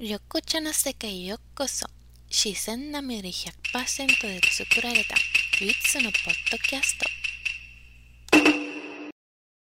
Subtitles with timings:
[0.00, 1.86] 緑茶の世界へようこそ
[2.28, 5.14] 自然なみり100%で作られた
[5.60, 7.13] 唯一のポッドキャスト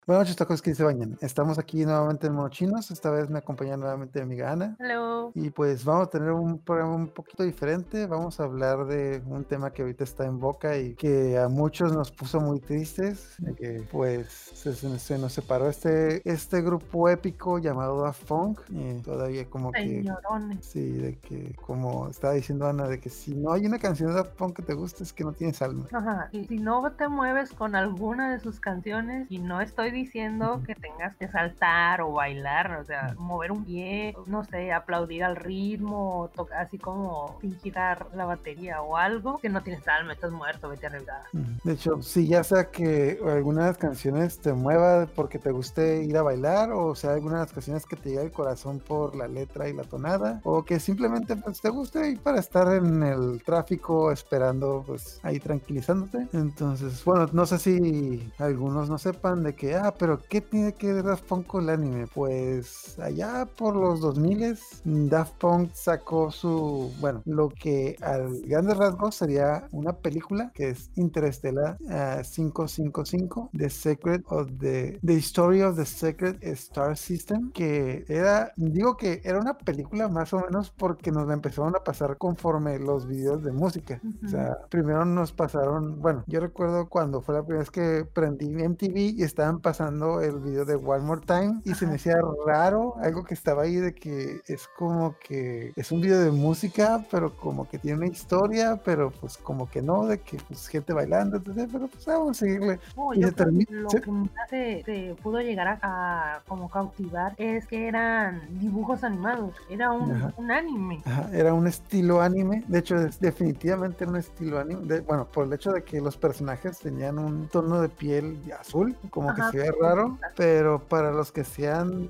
[0.04, 1.16] Buenas noches, tacos que se bañan.
[1.20, 2.90] Estamos aquí nuevamente en Mochinos.
[2.90, 4.76] Esta vez me acompaña nuevamente mi amiga Ana.
[4.80, 5.30] Hello.
[5.36, 8.08] Y pues vamos a tener un programa un poquito diferente.
[8.08, 11.92] Vamos a hablar de un tema que ahorita está en boca y que a muchos
[11.92, 13.36] nos puso muy tristes.
[13.38, 18.59] de que pues se nos separó este, este grupo épico llamado Daft Punk.
[18.70, 20.02] Y todavía como que...
[20.02, 20.66] Señorones.
[20.66, 24.16] Sí, de que como estaba diciendo Ana, de que si no hay una canción de
[24.16, 25.86] Daft Punk que te guste es que no tienes alma.
[25.92, 26.28] Ajá.
[26.32, 30.74] Y si no te mueves con alguna de sus canciones, y no estoy diciendo que
[30.74, 36.30] tengas que saltar o bailar, o sea, mover un pie, no sé, aplaudir al ritmo,
[36.34, 40.69] tocar así como fingir dar la batería o algo, que no tienes alma, estás muerto,
[40.69, 40.91] vete a.
[40.91, 41.45] Ujú.
[41.64, 46.02] De hecho, sí, ya sea que alguna de las canciones te mueva porque te guste
[46.02, 49.16] ir a bailar, o sea, alguna de las canciones que te llegue al corazón por
[49.16, 53.02] la letra y la tonada, o que simplemente pues te guste ir para estar en
[53.02, 56.28] el tráfico esperando, pues ahí tranquilizándote.
[56.33, 60.92] Entonces, bueno, no sé si algunos no sepan de que, ah, pero ¿qué tiene que
[60.92, 62.06] ver Daft Punk con el anime?
[62.06, 69.16] Pues allá por los 2000 Daft Punk sacó su, bueno, lo que al grandes rasgos
[69.16, 75.77] sería una película que es Interstellar ah, 555, The Secret of the, the Story of
[75.77, 81.10] the Secret Star System, que era, digo que era una película más o menos porque
[81.10, 84.00] nos la empezaron a pasar conforme los videos de música.
[84.25, 88.47] O sea, primero nos pasaron, bueno, yo recuerdo cuando fue la primera vez que prendí
[88.47, 92.95] MTV y estaban pasando el video de One More Time y se me hacía raro
[93.03, 97.34] algo que estaba ahí de que es como que es un video de música, pero
[97.37, 101.37] como que tiene una historia, pero pues como que no, de que pues gente bailando,
[101.39, 101.69] etc.
[101.73, 102.81] Pero pues vamos a seguirle.
[102.97, 104.00] No, Y se lo sí.
[104.00, 109.91] que más te pudo llegar a, a como cautivar es que eran dibujos animados, era
[109.91, 110.33] un, Ajá.
[110.37, 111.03] un anime.
[111.05, 115.47] Ajá, era un estilo anime, de hecho es definitivamente un estilo anime, de- bueno, por
[115.47, 119.59] el hecho de que los personajes tenían un tono de piel azul, como Ajá, que
[119.59, 122.09] se ve raro, pero para los que sean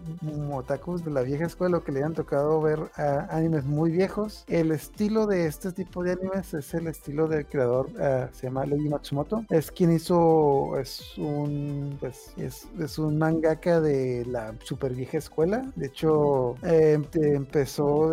[0.52, 4.44] otakus de la vieja escuela o que le hayan tocado ver ah, animes muy viejos,
[4.48, 8.64] el estilo de este tipo de animes es el estilo del creador, ah, se llama
[8.66, 14.92] Leiji Matsumoto, es quien hizo, es un, pues, es, es un mangaka de la super
[14.94, 18.12] vieja escuela, de hecho, eh, empe- empezó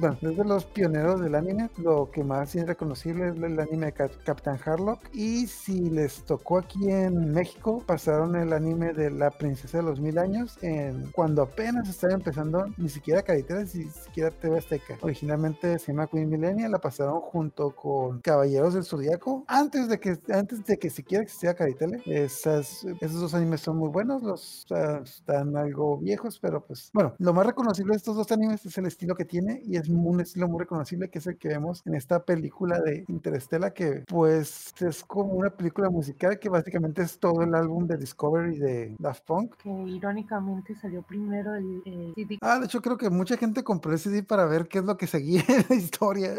[0.00, 3.92] bueno, desde los pioneros del anime, lo que más es reconocible es el anime de
[3.92, 9.30] Cap- Captain Harlock, y si les tocó aquí en México, pasaron el anime de la
[9.30, 14.30] princesa de los mil años, en, cuando apenas estaba empezando, ni siquiera Cariteles, ni siquiera
[14.30, 19.88] TV Azteca, originalmente se llama Queen Millennia, la pasaron junto con Caballeros del Zodiaco, antes
[19.88, 24.22] de que, antes de que siquiera existiera Caritele, esas, esos dos animes son muy buenos,
[24.22, 24.66] los
[25.04, 28.86] están algo viejos, pero pues bueno, lo más reconocible de estos dos animes es el
[28.86, 31.94] estilo que tiene y es un estilo muy reconocible que es el que vemos en
[31.94, 37.42] esta película de Interestela que pues es como una película musical que básicamente es todo
[37.42, 39.56] el álbum de Discovery de Daft Punk.
[39.56, 43.92] que irónicamente salió primero el, el CD Ah, de hecho creo que mucha gente compró
[43.92, 46.30] el CD para ver qué es lo que seguía en la historia.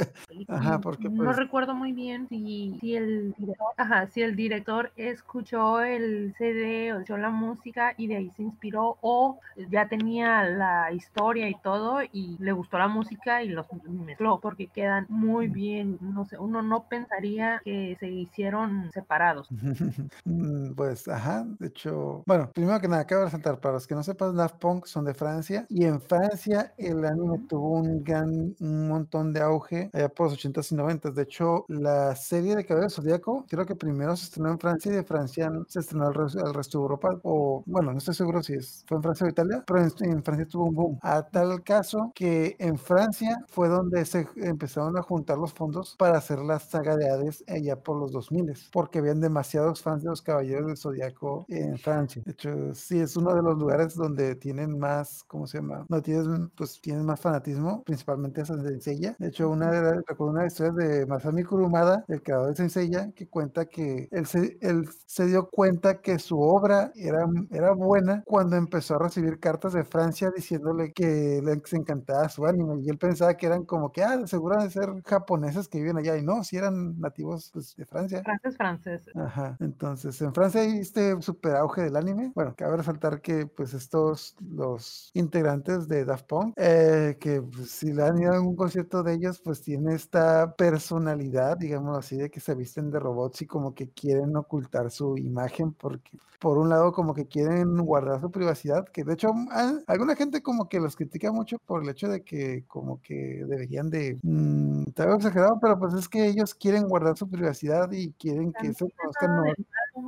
[0.47, 4.91] Ajá, porque, no pues- recuerdo muy bien si, si el director, ajá, si el director
[4.95, 9.39] escuchó el CD o escuchó la música y de ahí se inspiró o
[9.69, 14.67] ya tenía la historia y todo y le gustó la música y los mezcló porque
[14.67, 19.47] quedan muy bien, no sé, uno no pensaría que se hicieron separados.
[20.25, 23.95] Mm, Pues, ajá, de hecho, bueno, primero que nada, acabo de resaltar, para los que
[23.95, 28.55] no sepan, Daft Punk son de Francia, y en Francia el anime tuvo un gran,
[28.59, 31.13] un montón de auge allá por los 80s y 90s.
[31.16, 34.95] De hecho, la serie de Cabello Zodíaco, creo que primero se estrenó en Francia y
[34.95, 38.41] de Francia se estrenó al, res- al resto de Europa, o bueno, no estoy seguro
[38.43, 40.99] si es, fue en Francia o Italia, pero en, en Francia tuvo un boom.
[41.01, 46.17] A tal caso que en Francia fue donde se empezaron a juntar los fondos para
[46.17, 50.22] hacer la saga de Hades allá por los 2000 porque habían demasiados fans de los
[50.22, 52.23] Caballeros del Zodiaco en Francia.
[52.25, 55.85] De hecho, sí es uno de los lugares donde tienen más, ¿cómo se llama?
[55.88, 59.16] No tienen, pues tienen más fanatismo, principalmente esa de Seiya.
[59.20, 63.11] De hecho, una de las, recuerdo una historia de Masami Kurumada, el creador de Senseiya,
[63.11, 68.23] que cuenta que él se, él se dio cuenta que su obra era, era buena
[68.26, 72.97] cuando empezó a recibir cartas de Francia diciéndole que les encantaba su anime y él
[72.97, 76.43] pensaba que eran como que, ah, seguro de ser japoneses que viven allá y no,
[76.43, 78.23] si eran nativos pues, de Francia.
[78.23, 79.02] Francés, francés.
[79.14, 82.31] Ajá, entonces en Francia hay este super auge del anime.
[82.35, 87.93] Bueno, cabe resaltar que pues estos, los integrantes de Daft Punk, eh, que pues, si
[87.93, 92.29] le han ido a algún concierto de ellos, pues tiene esta personalidad, digamos así, de
[92.29, 96.69] que se visten de robots y como que quieren ocultar su imagen porque por un
[96.69, 100.79] lado como que quieren guardar su privacidad, que de hecho a- alguna gente como que
[100.79, 105.16] los critica mucho por el hecho de que como que deberían de, mm, está algo
[105.16, 109.35] exagerado, pero pues es que ellos quieren guardar su privacidad y quieren que se conozcan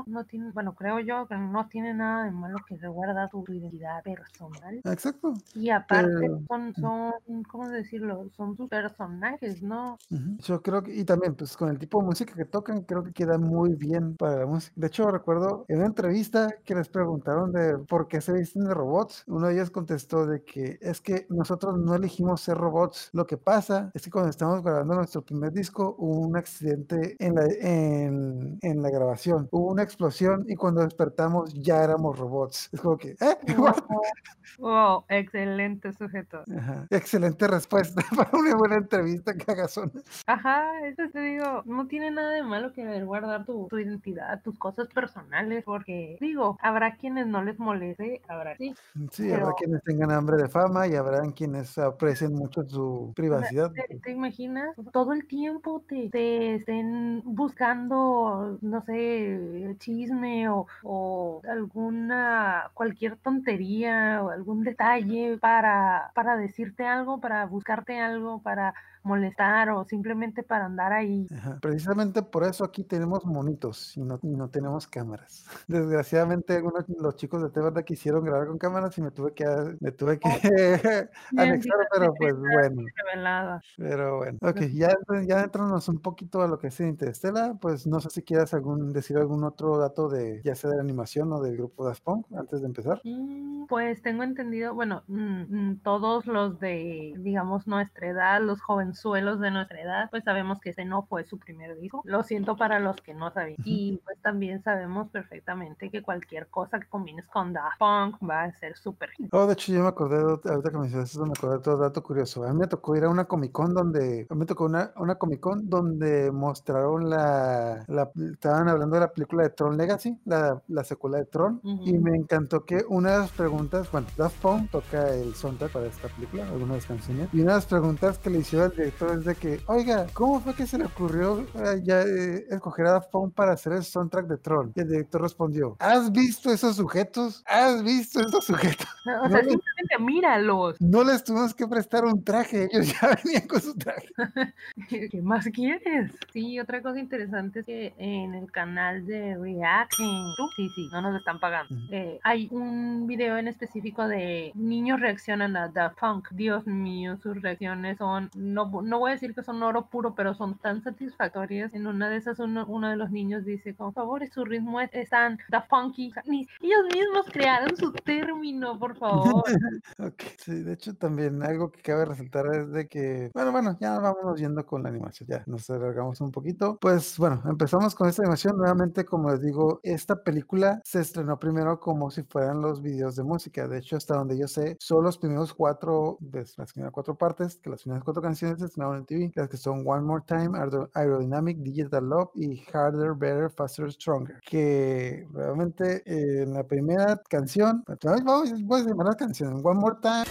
[0.06, 4.04] no- tiene, bueno, creo yo que no tiene nada de malo que reguarda tu identidad
[4.04, 4.82] personal.
[4.84, 5.34] Exacto.
[5.56, 8.30] Y aparte Pero- son, son, ¿cómo decirlo?
[8.36, 9.98] Son sus personajes, ¿no?
[10.40, 13.12] Yo creo que, y también, pues con el tipo de música que tocan, creo que
[13.14, 14.74] queda muy bien para la música.
[14.76, 18.74] De hecho, recuerdo en una entrevista que les preguntaron de por qué se visten de
[18.74, 19.24] robots.
[19.28, 23.10] Uno de ellos contestó de que es que nosotros no elegimos ser robots.
[23.14, 27.36] Lo que pasa es que cuando estamos grabando nuestro primer disco, hubo un accidente en
[27.36, 29.48] la, en, en la grabación.
[29.52, 32.70] Hubo una explosión y cuando despertamos ya éramos robots.
[32.72, 33.38] Es como que, ¿eh?
[34.60, 36.44] Wow, excelente sujeto.
[36.58, 36.88] Ajá.
[36.90, 39.92] Excelente respuesta para una buena entrevista, cagazón.
[40.26, 44.58] Ajá, eso te digo, no tiene nada de malo que guardar tu, tu identidad, tus
[44.58, 48.74] cosas personales, porque digo, habrá quienes no les moleste, habrá sí.
[49.12, 53.72] Sí, habrá quienes tengan hambre de fama y habrán quienes aprecien mucho su privacidad.
[53.72, 54.76] ¿Te, te imaginas?
[54.92, 64.22] Todo el tiempo te, te estén buscando, no sé, chisme o, o alguna, cualquier tontería
[64.24, 68.74] o algún detalle para, para decirte algo, para buscarte algo, para
[69.08, 71.28] molestar o simplemente para andar ahí.
[71.36, 71.58] Ajá.
[71.62, 75.46] Precisamente por eso aquí tenemos monitos y no, y no tenemos cámaras.
[75.68, 79.46] Desgraciadamente algunos los chicos de T-Verde quisieron grabar con cámaras y me tuve que
[79.80, 80.30] me tuve que
[81.38, 82.84] anexar, pero pues bueno.
[82.96, 83.62] Revelada.
[83.78, 84.90] Pero bueno, ok, ya,
[85.26, 85.50] ya
[85.88, 89.44] un poquito a lo que es Interestela, pues no sé si quieras algún, decir algún
[89.44, 92.68] otro dato de ya sea de la animación o del grupo Daft Punk antes de
[92.68, 93.02] empezar.
[93.04, 98.62] Mm, Pues tengo entendido, bueno, mm, mm, todos los de, digamos, nuestra edad, los
[98.98, 102.02] jovenzuelos de nuestra edad, pues sabemos que ese no fue su primer disco.
[102.06, 103.58] Lo siento para los que no sabían.
[103.64, 108.52] Y pues también sabemos perfectamente que cualquier cosa que combines con Daft Punk va a
[108.54, 109.10] ser súper.
[109.32, 111.78] Oh, de hecho, yo me acordé, ahorita que me dices eso, me acordé de otro
[111.78, 112.44] dato curioso.
[112.44, 114.92] A mí me tocó ir a una Comic Con donde, a mí me tocó una,
[114.98, 120.20] una Comic Con donde mostraron la, la, estaban hablando de la película de Tron Legacy,
[120.26, 122.02] la, la secuela de Tron, y Ujú.
[122.02, 126.08] me encantó que una de las preguntas, bueno, Daft Punk toca el soundtrack para esta
[126.10, 129.60] película, algunas canciones, y una de las preguntas que le hicieron director es de que,
[129.68, 133.74] oiga, ¿cómo fue que se le ocurrió eh, ya eh, escoger a Daft para hacer
[133.74, 134.72] el soundtrack de Tron?
[134.76, 137.44] Y el director respondió, ¿has visto esos sujetos?
[137.48, 138.88] ¿Has visto esos sujetos?
[139.08, 140.76] O sea, No, simplemente míralos.
[140.82, 144.08] No les tuvimos que prestar un traje, ellos ya venían con su traje.
[144.90, 146.12] ¿Qué más quieres?
[146.34, 150.90] Sí, otra cosa interesante es que en el canal de React, en YouTube, sí, sí,
[150.92, 151.74] no nos están pagando.
[151.90, 156.30] Eh, hay un video en específico de niños reaccionan a Daft Punk.
[156.32, 160.34] Dios mío, sus reacciones son, no, no voy a decir que son oro puro, pero
[160.34, 161.74] son tan satisfactorias.
[161.74, 165.10] En una de esas, uno, uno de los niños dice, por favor, su ritmo es,
[165.10, 169.44] tan sea, ni- ellos mismos crearon su término, por favor.
[170.00, 174.00] Ok, sí, de hecho también algo que cabe resaltar es de que, bueno, bueno, ya
[174.00, 176.78] vámonos yendo con la animación, ya nos alargamos un poquito.
[176.80, 178.58] Pues bueno, empezamos con esta animación.
[178.58, 183.24] Nuevamente, como les digo, esta película se estrenó primero como si fueran los videos de
[183.24, 183.68] música.
[183.68, 187.70] De hecho, hasta donde yo sé, son los primeros cuatro, las primeras cuatro partes, que
[187.70, 191.58] las primeras cuatro canciones estrenaron en TV, las que son One More Time, Aero- Aerodynamic,
[191.60, 194.40] Digital Love y Harder, Better, Faster, Stronger.
[194.46, 199.96] Que realmente eh, en la primera canción, vamos, voy a llamar la canción, One More
[200.02, 200.26] Time.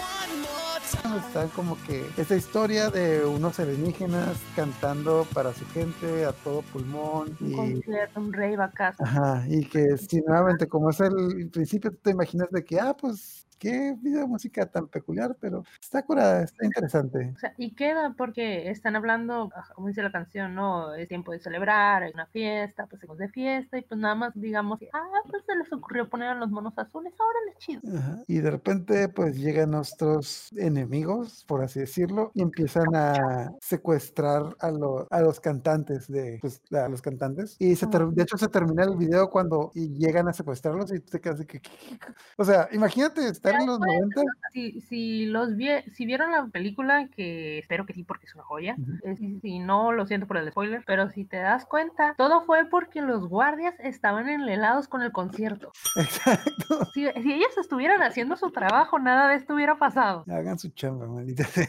[1.18, 7.36] Está como que esta historia de unos alienígenas cantando para su gente a todo pulmón
[7.40, 8.94] y un acá.
[9.00, 12.94] Ajá, y que si nuevamente, como es el principio, tú te imaginas de que, ah,
[12.98, 17.32] pues, qué video de música tan peculiar, pero está curada, está interesante.
[17.34, 20.94] O sea, y queda porque están hablando, ajá, como dice la canción, ¿no?
[20.94, 24.32] Es tiempo de celebrar, hay una fiesta, pues seguimos de fiesta, y pues nada más
[24.34, 27.82] digamos ah, pues se les ocurrió poner a los monos azules, ahora les chido.
[27.96, 34.56] Ajá, Y de repente, pues, llegan nuestros enemigos, por así decirlo, y empiezan a secuestrar
[34.60, 37.56] a, lo- a los cantantes de, pues, a los cantantes.
[37.58, 41.20] Y se de hecho se termina el video cuando llegan a secuestrarlos y tú te
[41.20, 41.60] quedas de que,
[42.36, 44.22] o sea, imagínate estar en los 90
[44.52, 48.44] Si, si los vie- si vieron la película, que espero que sí, porque es una
[48.44, 48.92] joya, Ujú.
[49.04, 52.44] eh, si, si no, lo siento por el spoiler, pero si te das cuenta, todo
[52.44, 55.72] fue porque los guardias estaban enlelados con el concierto.
[55.96, 56.84] Exacto.
[56.94, 60.24] Si, si ellos estuvieran haciendo su trabajo, nada de esto hubiera pasado.
[60.28, 61.68] Hagan su chamba, maldita sea.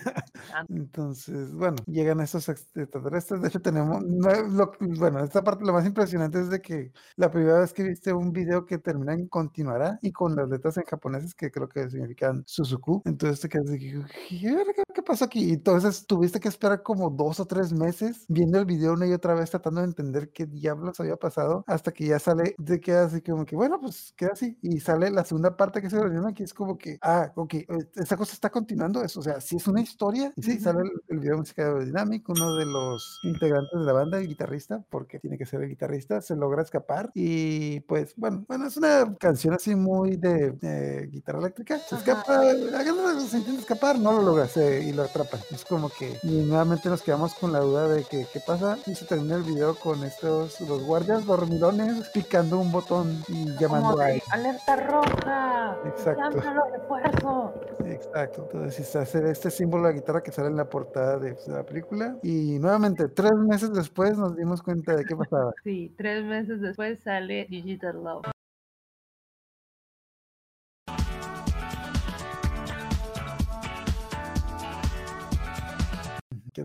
[0.69, 3.41] Entonces, bueno, llegan estos extraterrestres.
[3.41, 4.03] De hecho, tenemos.
[4.03, 8.13] lo- bueno, esta parte lo más impresionante es de que la primera vez que viste
[8.13, 11.70] un video que termina en continuará y con las letras en japoneses, que creo lo
[11.70, 13.02] que significan Suzuku.
[13.06, 15.52] Entonces te quedas de ¿qué, pasa aquí?
[15.54, 19.34] Entonces tuviste que esperar como dos o tres meses viendo el video una y otra
[19.34, 23.22] vez tratando de entender qué diablos había pasado hasta que ya sale, te quedas así
[23.22, 24.58] como que, bueno, pues queda así.
[24.62, 27.66] Y sale la segunda parte que se reunión aquí, es como que, ah, ok, eh,
[27.96, 29.20] esa cosa está continuando eso.
[29.20, 30.32] O sea, si es una historia.
[30.36, 33.94] Y sí, sale el, el video musical de Dynamic, uno de los integrantes de la
[33.94, 37.12] banda, el guitarrista, porque tiene que ser el guitarrista, se logra escapar.
[37.14, 41.80] Y pues, bueno, bueno, es una canción así muy de, de guitarra eléctrica.
[41.80, 42.42] Se escapa,
[43.28, 45.40] se intenta escapar, no lo logra se, y lo atrapan.
[45.52, 48.78] Es como que, y nuevamente nos quedamos con la duda de que, ¿qué pasa?
[48.86, 53.92] Y se termina el video con estos, los guardias dormilones picando un botón y llamando
[53.92, 55.78] Como a alerta roja.
[55.86, 56.42] Exacto.
[56.72, 57.54] Refuerzo.
[57.86, 61.32] Exacto, entonces se hace este símbolo de la guitarra que sale en la portada de,
[61.32, 65.54] de la película y nuevamente tres meses después nos dimos cuenta de qué pasaba.
[65.64, 68.37] Sí, tres meses después sale Digital Love.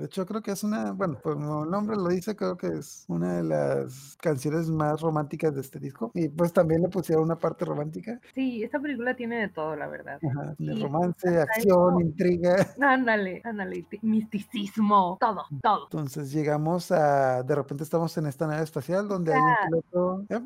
[0.02, 2.66] De hecho creo que es una, bueno, pues como el nombre lo dice, creo que
[2.66, 6.10] es una de las canciones más románticas de este disco.
[6.14, 8.18] Y pues también le pusieron una parte romántica.
[8.34, 10.18] Sí, esta película tiene de todo, la verdad.
[10.28, 12.56] Ajá, de Y romance, hasta acción, intriga.
[12.80, 15.84] Ándale, ándale, ti- misticismo, todo, todo.
[15.84, 20.24] Entonces llegamos a, de repente estamos en esta nave espacial donde hay un piloto.
[20.30, 20.40] ¿eh?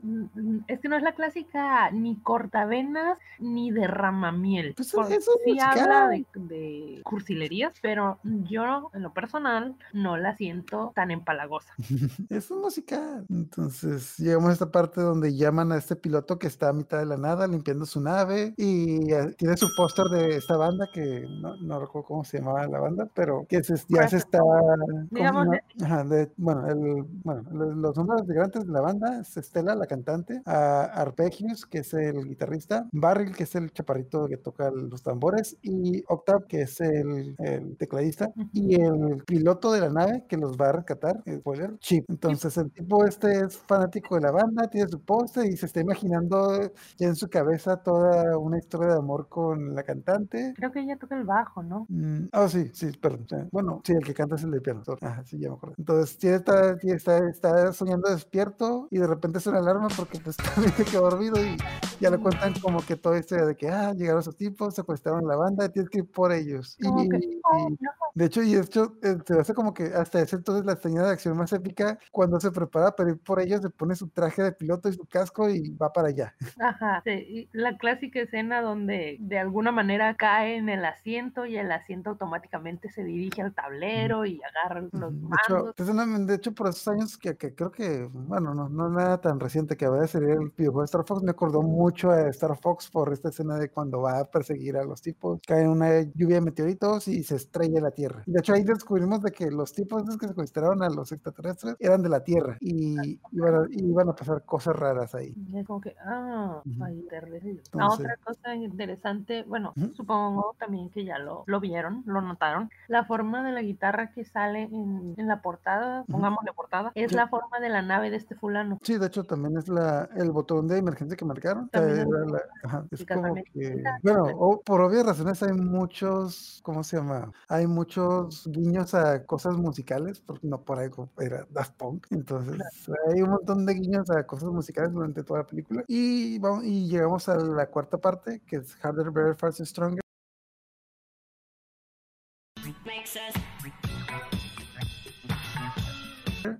[0.68, 4.74] Es que no es la clásica ni cortavenas ni derramamiel.
[4.76, 5.78] Pues eso es sí musical.
[5.80, 9.45] habla de, de cursilerías, pero yo en lo personal
[9.92, 11.72] no la siento tan empalagosa.
[12.30, 13.24] Es un musical.
[13.30, 17.06] Entonces llegamos a esta parte donde llaman a este piloto que está a mitad de
[17.06, 21.56] la nada limpiando su nave y eh, tiene su póster de esta banda que no,
[21.62, 24.18] no recuerdo cómo se llamaba la banda, pero que se- ya se Pressure.
[24.18, 24.38] está...
[24.38, 25.94] ¿cómo Digamos, se llama?
[25.94, 27.42] Ajá, de- bueno, el, bueno,
[27.74, 32.24] los, nombres integrantes de la banda es Estela, la cantante, a Arpegius, que es el
[32.28, 37.34] guitarrista, Barril, que es el chaparrito que toca los tambores, y Octave, que es el,
[37.38, 42.04] el tecladista, y el piloto de la nave que los va a rescatar, spoiler, Chip.
[42.08, 45.80] Entonces el tipo este es fanático de la banda, tiene su póster y se está
[45.80, 46.60] imaginando
[46.98, 50.54] ya en su cabeza toda una historia de amor con la cantante.
[50.56, 51.86] Creo que ella toca el bajo, ¿no?
[51.88, 53.48] Mm, Ah, sí, sí, perdón.
[53.52, 54.82] Bueno, sí, el que canta es el de piano.
[55.00, 55.74] Ajá, sí, ya me acuerdo.
[55.78, 60.18] Entonces, tiene está, tiene- está, está soñando despierto y de repente suena la alarma porque
[60.20, 61.56] pues también se quedó dormido y
[61.98, 65.36] ya le cuentan como que toda historia de que, ah, llegaron esos tipos, secuestraron la
[65.36, 66.76] banda, tienes que ir por ellos.
[66.78, 70.20] Y, que, y- no, de hecho, y de hecho, eh, se hace como que hasta
[70.20, 73.60] ese entonces la escena de acción más épica, cuando se prepara para ir por ellos,
[73.62, 76.34] se pone su traje de piloto y su casco y va para allá.
[76.58, 81.58] Ajá, sí, y la clásica escena donde de alguna manera cae en el asiento y
[81.58, 85.28] el asiento automáticamente se dirige al tablero y agarra los Ujú.
[85.28, 85.74] De hecho, mandos.
[85.76, 89.38] pues, de hecho, por esos años que, que creo que, bueno, no, no nada tan
[89.38, 92.90] reciente que a salir el videojuego de Star Fox, me acordó mucho a Star Fox
[92.90, 96.40] por esta escena de cuando va a perseguir a los tipos, cae una lluvia de
[96.40, 98.22] meteoritos y se estrella la Tierra.
[98.26, 102.08] De hecho ahí descubrimos de que los tipos que secuestraron a los extraterrestres eran de
[102.08, 102.96] la Tierra y
[103.30, 105.32] iban a, iban a pasar cosas raras ahí.
[105.52, 107.60] Y es como que, ah, ahí recibo.
[107.60, 109.94] Ah, Entonces- otra cosa interesante, bueno, Ujú.
[109.94, 112.68] supongo también que ya lo, lo vieron, lo notaron.
[112.88, 117.14] La forma de la guitarra que sale en, en la portada, pongámosle portada, es Sí.
[117.16, 118.78] la forma de la nave de este fulano.
[118.82, 121.68] Sí, de hecho también es la, el botón de emergencia que marcaron.
[121.82, 126.60] Era es- la- ajá, es sí, como que, bueno, o por obvias razones hay muchos,
[126.62, 127.32] ¿cómo se llama?
[127.48, 132.06] Hay muchos guiños a cosas musicales, porque no por algo era Daft Punk.
[132.10, 132.60] Entonces
[133.08, 135.84] hay un montón de guiños a cosas musicales durante toda la película.
[135.88, 140.00] Y, vamos, y llegamos a la cuarta parte, que es Harder, Better, Faster, Stronger.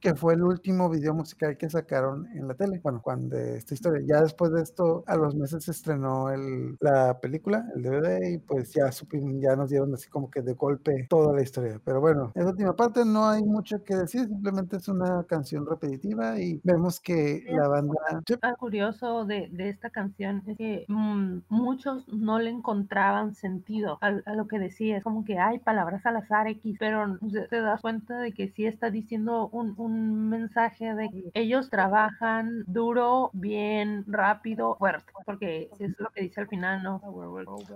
[0.06, 2.78] Que fue el último video musical que sacaron en la tele.
[2.80, 7.18] Bueno, cuando esta historia, ya después de esto, a los meses se estrenó el, la
[7.18, 11.08] película, el DVD, y pues ya supimos, ya nos dieron así como que de golpe
[11.10, 11.80] toda la historia.
[11.84, 15.66] Pero bueno, en la última parte no hay mucho que decir, simplemente es una canción
[15.66, 17.96] repetitiva y vemos que la banda...
[18.42, 24.06] Algo curioso de, de esta canción es que mm, muchos no le encontraban sentido a,
[24.25, 24.98] a lo que decía.
[24.98, 27.18] Es como que hay palabras al azar X, pero
[27.50, 32.65] te das cuenta de que sí está diciendo un, un mensaje de que ellos trabajan
[32.67, 37.00] duro, bien, rápido, fuerte, porque es lo que dice al final, ¿no?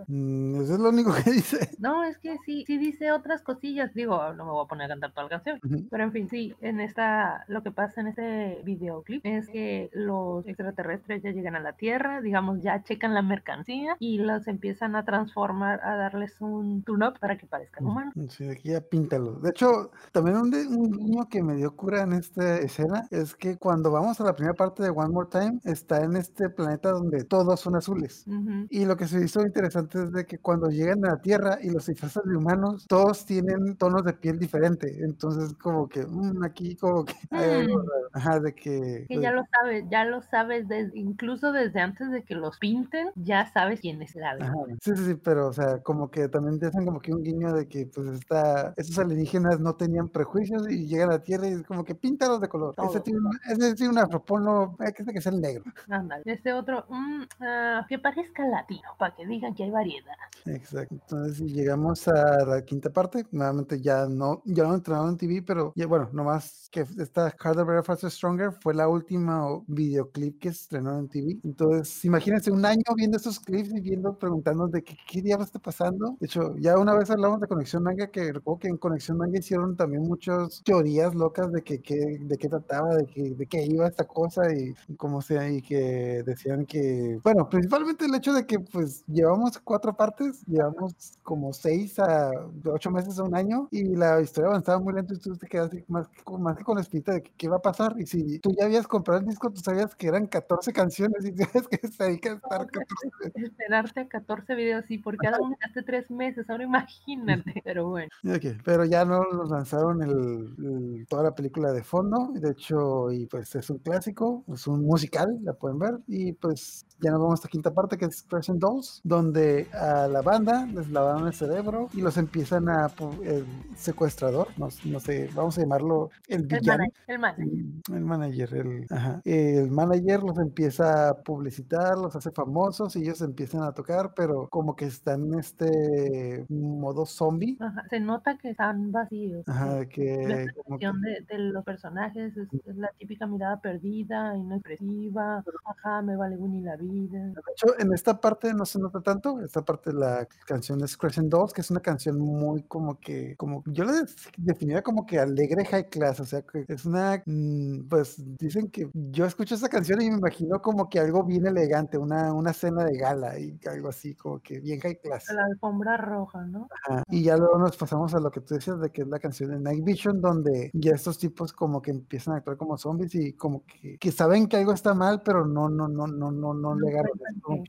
[0.07, 1.71] mm, eso es lo único que dice.
[1.79, 3.93] No, es que sí, sí dice otras cosillas.
[3.95, 5.59] Digo, no me voy a poner a cantar toda la canción.
[5.65, 5.89] Ujú.
[5.91, 10.47] Pero en fin, sí, en esta, lo que pasa en este videoclip es que los
[10.47, 15.05] extraterrestres ya llegan a la Tierra, digamos, ya checan la mercancía y los empiezan a
[15.05, 18.15] transformar, a darles un tune-up para que parezcan humanos.
[18.29, 19.33] Sí, aquí ya píntalo.
[19.41, 23.35] De hecho, también un, de- un guiño que me dio logra en esta escena es
[23.35, 26.91] que cuando vamos a la primera parte de One More Time, está en este planeta
[26.91, 28.25] donde todos son azules.
[28.27, 28.67] Ujú.
[28.71, 31.71] Y lo que se hizo interesante es de que cuando llegan a la Tierra y
[31.71, 34.99] los disfrazan de humanos, todos tienen tonos de piel diferente.
[35.05, 37.87] Entonces, como que mm, aquí, como que hay algo Mm.
[37.87, 38.09] raro.
[38.13, 39.07] Ajá, de que.
[39.09, 43.09] Que ya lo sabes, ya lo sabes, des- incluso desde antes de que los pinten,
[43.15, 44.53] ya sabes quién es la verdad.
[44.83, 47.53] Sí, sí, sí, pero o sea, como que también te hacen como que un guiño
[47.53, 51.53] de que pues está, esos alienígenas no tenían prejuicios y llegan a la Tierra y
[51.53, 52.75] es como que píntalos de color.
[52.79, 53.03] Ese Todo.
[53.03, 55.65] tiene, un- ese tiene un afropono, hay que que el negro.
[55.89, 56.23] Ándale.
[56.27, 60.15] Este otro, mm, ah, que parezca latino, para que digan que hay variedad.
[60.47, 60.95] Exacto.
[60.95, 65.43] Entonces, si llegamos a la quinta parte, nuevamente ya no, ya no entrenaron en TV,
[65.43, 70.53] pero ya, bueno, nomás que esta Harder, Better, Faster, Stronger fue la última videoclip que
[70.53, 71.39] se estrenó en TV.
[71.45, 75.59] Entonces, imagínense un año viendo estos clips y viendo, preguntándonos de qué, qué diablos está
[75.59, 76.17] pasando.
[76.21, 79.39] De hecho, ya una vez hablamos de Conexión Manga, que recuerdo que en Conexión Manga
[79.39, 83.65] hicieron también muchas teorías locas de que, que- de qué trataba, de, que, de qué
[83.65, 88.47] iba esta cosa y cómo sea, y que decían que, bueno, principalmente el hecho de
[88.47, 92.31] que pues llevamos cuatro partes, llevamos como seis a
[92.65, 95.69] ocho meses a un año y la historia avanzaba muy lento y tú te quedas
[95.69, 96.09] así más,
[96.39, 98.65] más que con la espinita de que, qué va a pasar y si tú ya
[98.67, 102.29] habías comprado el disco, tú sabías que eran 14 canciones y tienes que hay que
[102.31, 107.61] estar 14 Esperarte a 14 videos, sí, por cada uno hace tres meses, ahora imagínate.
[107.65, 110.11] Pero bueno, Ok, pero ya no nos lanzaron el,
[110.59, 114.85] el- toda la película de fondo, de hecho, y pues es un clásico, es un
[114.85, 118.23] musical, la pueden ver, y pues ya nos vamos a esta quinta parte que es
[118.23, 122.91] Crescent Dolls, donde a la banda les lavaron el cerebro y los empiezan a,
[123.25, 123.45] el
[123.77, 127.47] secuestrador, no, no sé, vamos a llamarlo el el manager, el manager.
[127.93, 129.21] El manager, el, ajá.
[129.25, 134.49] el manager los empieza a publicitar, los hace famosos y ellos empiezan a tocar, pero
[134.49, 137.57] como que están en este modo zombie.
[137.61, 139.45] Ajá, Se nota que están vacíos.
[139.49, 140.17] Ajá, La que
[140.65, 145.45] como que- expresión de, de los personajes es, es la típica mirada perdida, inexpresiva.
[145.65, 147.19] Ajá, me vale Winnie la vida.
[147.19, 151.31] de hecho, en esta parte no se nota tanto, esta parte la canción es Crescent
[151.31, 154.05] Dolls, que es una canción muy como que, como yo la
[154.37, 158.91] definiría como que alegre high class, o sea, que es una, mm, pues dicen que
[158.95, 162.85] yo escucho esa canción y me imagino como que algo bien elegante, una, una cena
[162.85, 165.33] de gala y algo así, como que bien high class.
[165.33, 166.69] La alfombra roja, ¿no?
[166.71, 169.19] Ajá, Y ya luego nos pasamos a lo que tú decías de que es la
[169.19, 173.15] canción de Night Vision, donde ya estos tipos como que empiezan a actuar como zombies
[173.15, 176.55] y como que, que saben que algo está mal, pero no, no, no, no, no,
[176.55, 177.13] no le agarran.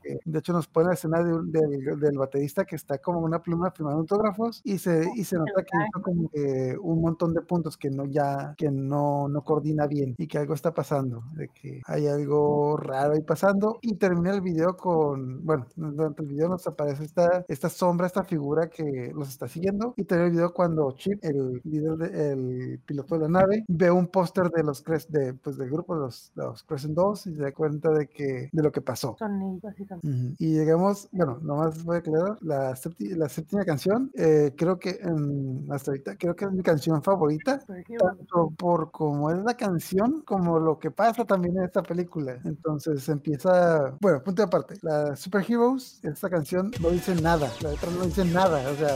[0.02, 3.20] que- de hecho, nos pone la escena de un- del, del baterista que está como
[3.20, 7.34] una pluma firmando autógrafos y se, y se nota que hizo como que un montón
[7.34, 11.22] de puntos que no ya, que no, no coordina bien y que algo está pasando,
[11.34, 16.28] de que hay algo raro ahí pasando y termina el video con, bueno, durante el
[16.28, 20.32] video nos aparece esta, esta sombra, esta figura que los está siguiendo y termina el
[20.32, 24.62] video cuando Chip, el líder, de- el piloto de la nave, ve un póster de
[24.62, 28.08] los de, pues, del grupo de los, los Crescent 2 y se da cuenta de
[28.08, 29.16] que de lo que pasó.
[29.18, 30.08] Son ellos, básicamente.
[30.08, 30.34] Ujú.
[30.38, 34.98] Y llegamos, bueno, nomás voy a aclarar, la, sépti- la séptima canción, eh, creo que
[35.02, 37.60] en- hasta ahorita, creo que es mi canción favorita,
[37.98, 42.38] tanto por cómo es la canción, como lo que pasa también en esta película.
[42.44, 47.90] Entonces empieza, bueno, punto de aparte, la Superheroes, esta canción no dice nada, la letra
[47.90, 48.94] no dice nada, o sea,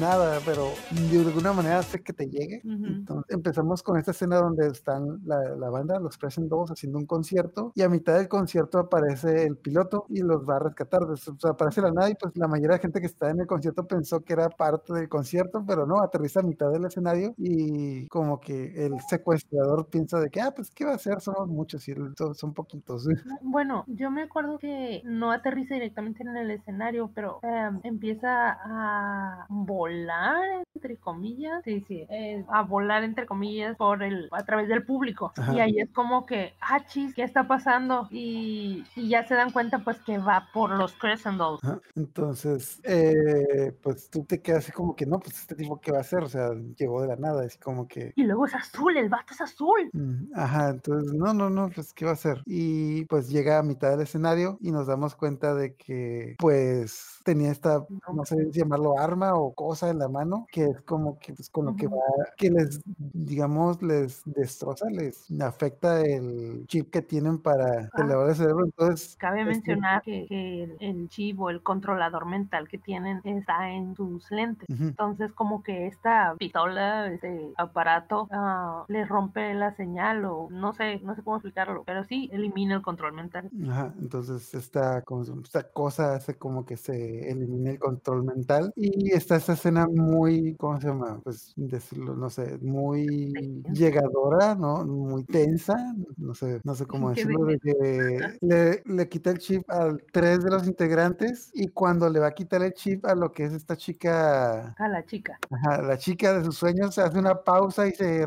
[0.00, 0.68] nada, pero
[1.10, 2.60] de alguna manera hace que te llegue.
[2.64, 2.86] Ujú.
[2.86, 7.06] Entonces empezamos con esta escena donde están la, la banda, los Crescent Dolls, haciendo un
[7.06, 11.02] concierto y a mitad del concierto aparece el piloto y los va a rescatar.
[11.02, 13.46] O sea, aparece la nave y pues la mayoría de gente que está en el
[13.46, 18.06] concierto pensó que era parte del concierto, pero no, aterriza a mitad del escenario y
[18.08, 21.20] como que el secuestrador piensa de que, ah, pues, ¿qué va a hacer?
[21.20, 21.94] Somos muchos y
[22.34, 23.06] son, poquitos.
[23.42, 29.46] Bueno, yo me acuerdo que no aterriza directamente en el escenario, pero em, empieza a
[29.48, 34.84] volar, entre comillas, sí, sí, eh, a volar, entre comillas, por el, a través del
[34.84, 35.32] público.
[35.36, 35.54] Ajá.
[35.54, 38.08] Y ahí es como que, ah, chis, ¿qué está pasando?
[38.10, 40.94] Y, y ya se dan cuenta, pues, que va por los.
[41.00, 41.80] Ajá.
[41.96, 45.98] Entonces, eh, pues tú te quedas así como que, no, pues este tipo, ¿qué va
[45.98, 46.22] a hacer?
[46.22, 48.12] O sea, llegó de la nada, así como que...
[48.16, 49.90] Y luego es azul, el vato es azul.
[50.34, 52.42] Ajá, entonces, no, no, no, pues, ¿qué va a hacer?
[52.46, 57.50] Y pues llega a mitad del escenario y nos damos cuenta de que, pues, tenía
[57.50, 61.32] esta, no sé si llamarlo arma o cosa en la mano, que es como que,
[61.32, 62.00] pues, con lo que va,
[62.36, 68.02] que les, digamos, les destroza, les afecta el chip que tienen para Ah.
[68.02, 72.26] elevar el cerebro, entonces, Cabe Este- mencionar que, que el, el chip o el controlador
[72.26, 74.68] mental que tienen está en sus lentes.
[74.68, 81.00] Entonces, como que esta pistola, este aparato, ah, le rompe la señal o no sé,
[81.00, 83.50] no sé cómo explicarlo, pero sí elimina el control mental.
[83.68, 88.72] Ajá, entonces esta, como se- esta cosa hace como que se elimine el control mental
[88.76, 91.20] y está esta escena muy ¿cómo se llama?
[91.22, 94.84] Pues decirlo, no sé, muy llegadora, ¿no?
[94.84, 95.76] Muy tensa,
[96.16, 100.42] no sé, no sé cómo decirlo, de que le, le quita el chip a tres
[100.44, 103.52] de los integrantes y cuando le va a quitar el chip a lo que es
[103.52, 105.38] esta chica, A la chica.
[105.50, 108.26] ajá, la chica de sus sueños, hace una pausa y se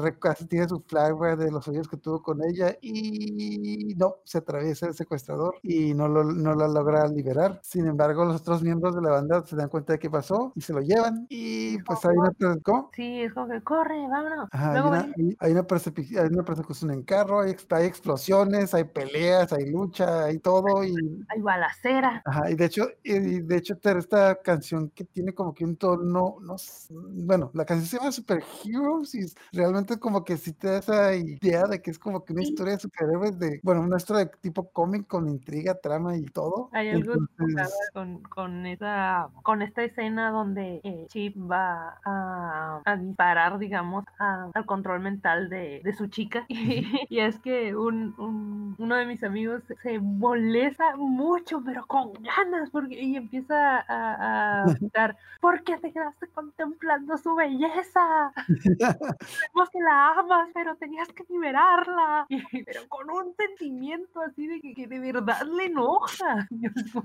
[0.50, 4.94] tiene su flashback de los sueños que tuvo con ella y no, se atraviesa el
[4.94, 7.60] secuestrador y no, lo, no la logra liberar.
[7.64, 10.62] Sin embargo, los otros miembros de la banda se dan cuenta de qué pasó y
[10.62, 12.32] se lo llevan y pues hay una...
[12.64, 12.90] ¿cómo?
[12.94, 14.50] Sí, es como que corre, vámonos.
[14.52, 15.14] Ajá, Luego una.
[15.30, 19.70] Hay- hay una persecución, hay una persecución en carro, hay, hay explosiones, hay peleas, hay
[19.72, 20.94] lucha, hay todo y
[21.30, 22.22] hay balacera.
[22.26, 26.36] Ajá, y de hecho, y de hecho esta canción que tiene como que un tono,
[26.42, 30.68] no sé, bueno, la canción se llama Super Heroes y realmente como que sí te
[30.68, 32.50] da esa idea de que es como que una Sí.
[32.50, 36.70] historia de superhéroes de, bueno, una historia de tipo cómic con intriga, trama y todo.
[36.74, 42.98] Hay algo Entonces, con, con esa con esta escena donde eh, Chip va a, a
[42.98, 46.46] disparar, digamos, a- al control mental de, de su chica.
[46.48, 52.12] Y, y es que un, un- uno de mis amigos se molesta mucho, pero con
[52.14, 58.32] ganas, porque y empieza a, a gritar, ¿por qué te quedaste contemplando su belleza?
[58.88, 62.26] Sabemos que la amas, pero tenías que liberarla.
[62.30, 66.48] Y- pero con un sentimiento así de que, que de verdad le enoja.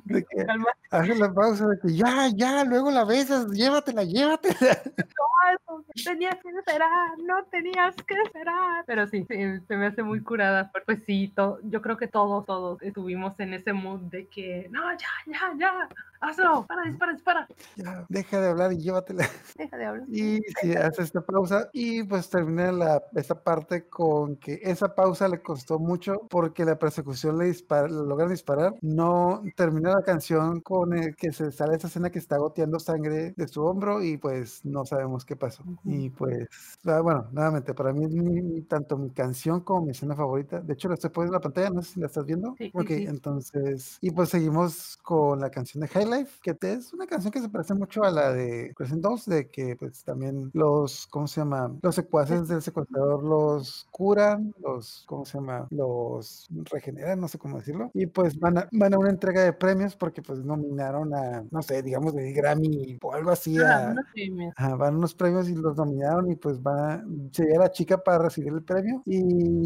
[0.05, 4.73] De que- "Calma, hace la pausa de que ya, ya, luego la besas, llévatela, llévatela.
[4.73, 8.85] eso, tenías que esperar, no tenías que esperar.
[8.87, 10.71] Pero sí, sí, se me hace muy curada.
[10.87, 14.81] Pues sí, to- yo creo que todos, todos estuvimos en ese mood de que, no,
[14.93, 15.89] ya, ya, ya,
[16.21, 17.49] hazlo, para, dispara, dispara.
[17.77, 19.27] Ya, deja de hablar y llévatela.
[19.57, 20.09] Deja de hablar.
[20.09, 25.29] Y sí, hace esta pausa y pues termina la, esta parte con que esa pausa
[25.29, 28.75] le costó mucho porque la persecución le, dispara, le logra disparar.
[28.81, 33.33] No termina la canción con el que se sale esa escena que está goteando sangre
[33.37, 35.65] de su hombro y pues no sabemos qué pasó.
[35.85, 36.49] Y pues,
[36.87, 40.61] ah, bueno, nuevamente, para mí es mi- mi- tanto mi canción como mi escena favorita.
[40.61, 42.55] De hecho, la estoy poniendo en la pantalla, no sé si la estás viendo.
[42.59, 43.05] Sí, sí, ok, sí.
[43.07, 47.41] entonces, y pues seguimos con la canción de High Life, que es una canción que
[47.41, 51.41] se parece mucho a la de Crescent 2, de que pues también los, ¿cómo se
[51.41, 51.75] llama?
[51.83, 55.67] Los secuaces del secuestrador los curan, los, ¿cómo se llama?
[55.71, 57.91] Los regeneran, no sé cómo decirlo.
[57.95, 61.63] Y pues van a, van a una entrega de premios porque pues nominaron a, no
[61.63, 64.55] sé, digamos de Grammy o algo así Ajá, a, unos premios.
[64.57, 68.53] Ajá, van unos premios y los nominaron y pues va, sería la chica para recibir
[68.53, 69.03] el premio.
[69.07, 69.23] Y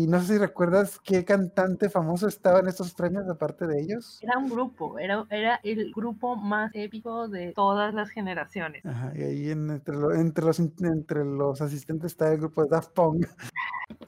[0.06, 4.18] no sé si recuerdas qué cantante famoso estaba en estos premios aparte de ellos.
[4.22, 8.84] Era un grupo, era, era el grupo más épico de todas las generaciones.
[8.84, 12.68] Ajá, y ahí en- entre, lo- entre, los, entre los asistentes está el grupo de
[12.68, 13.26] Daft Punk.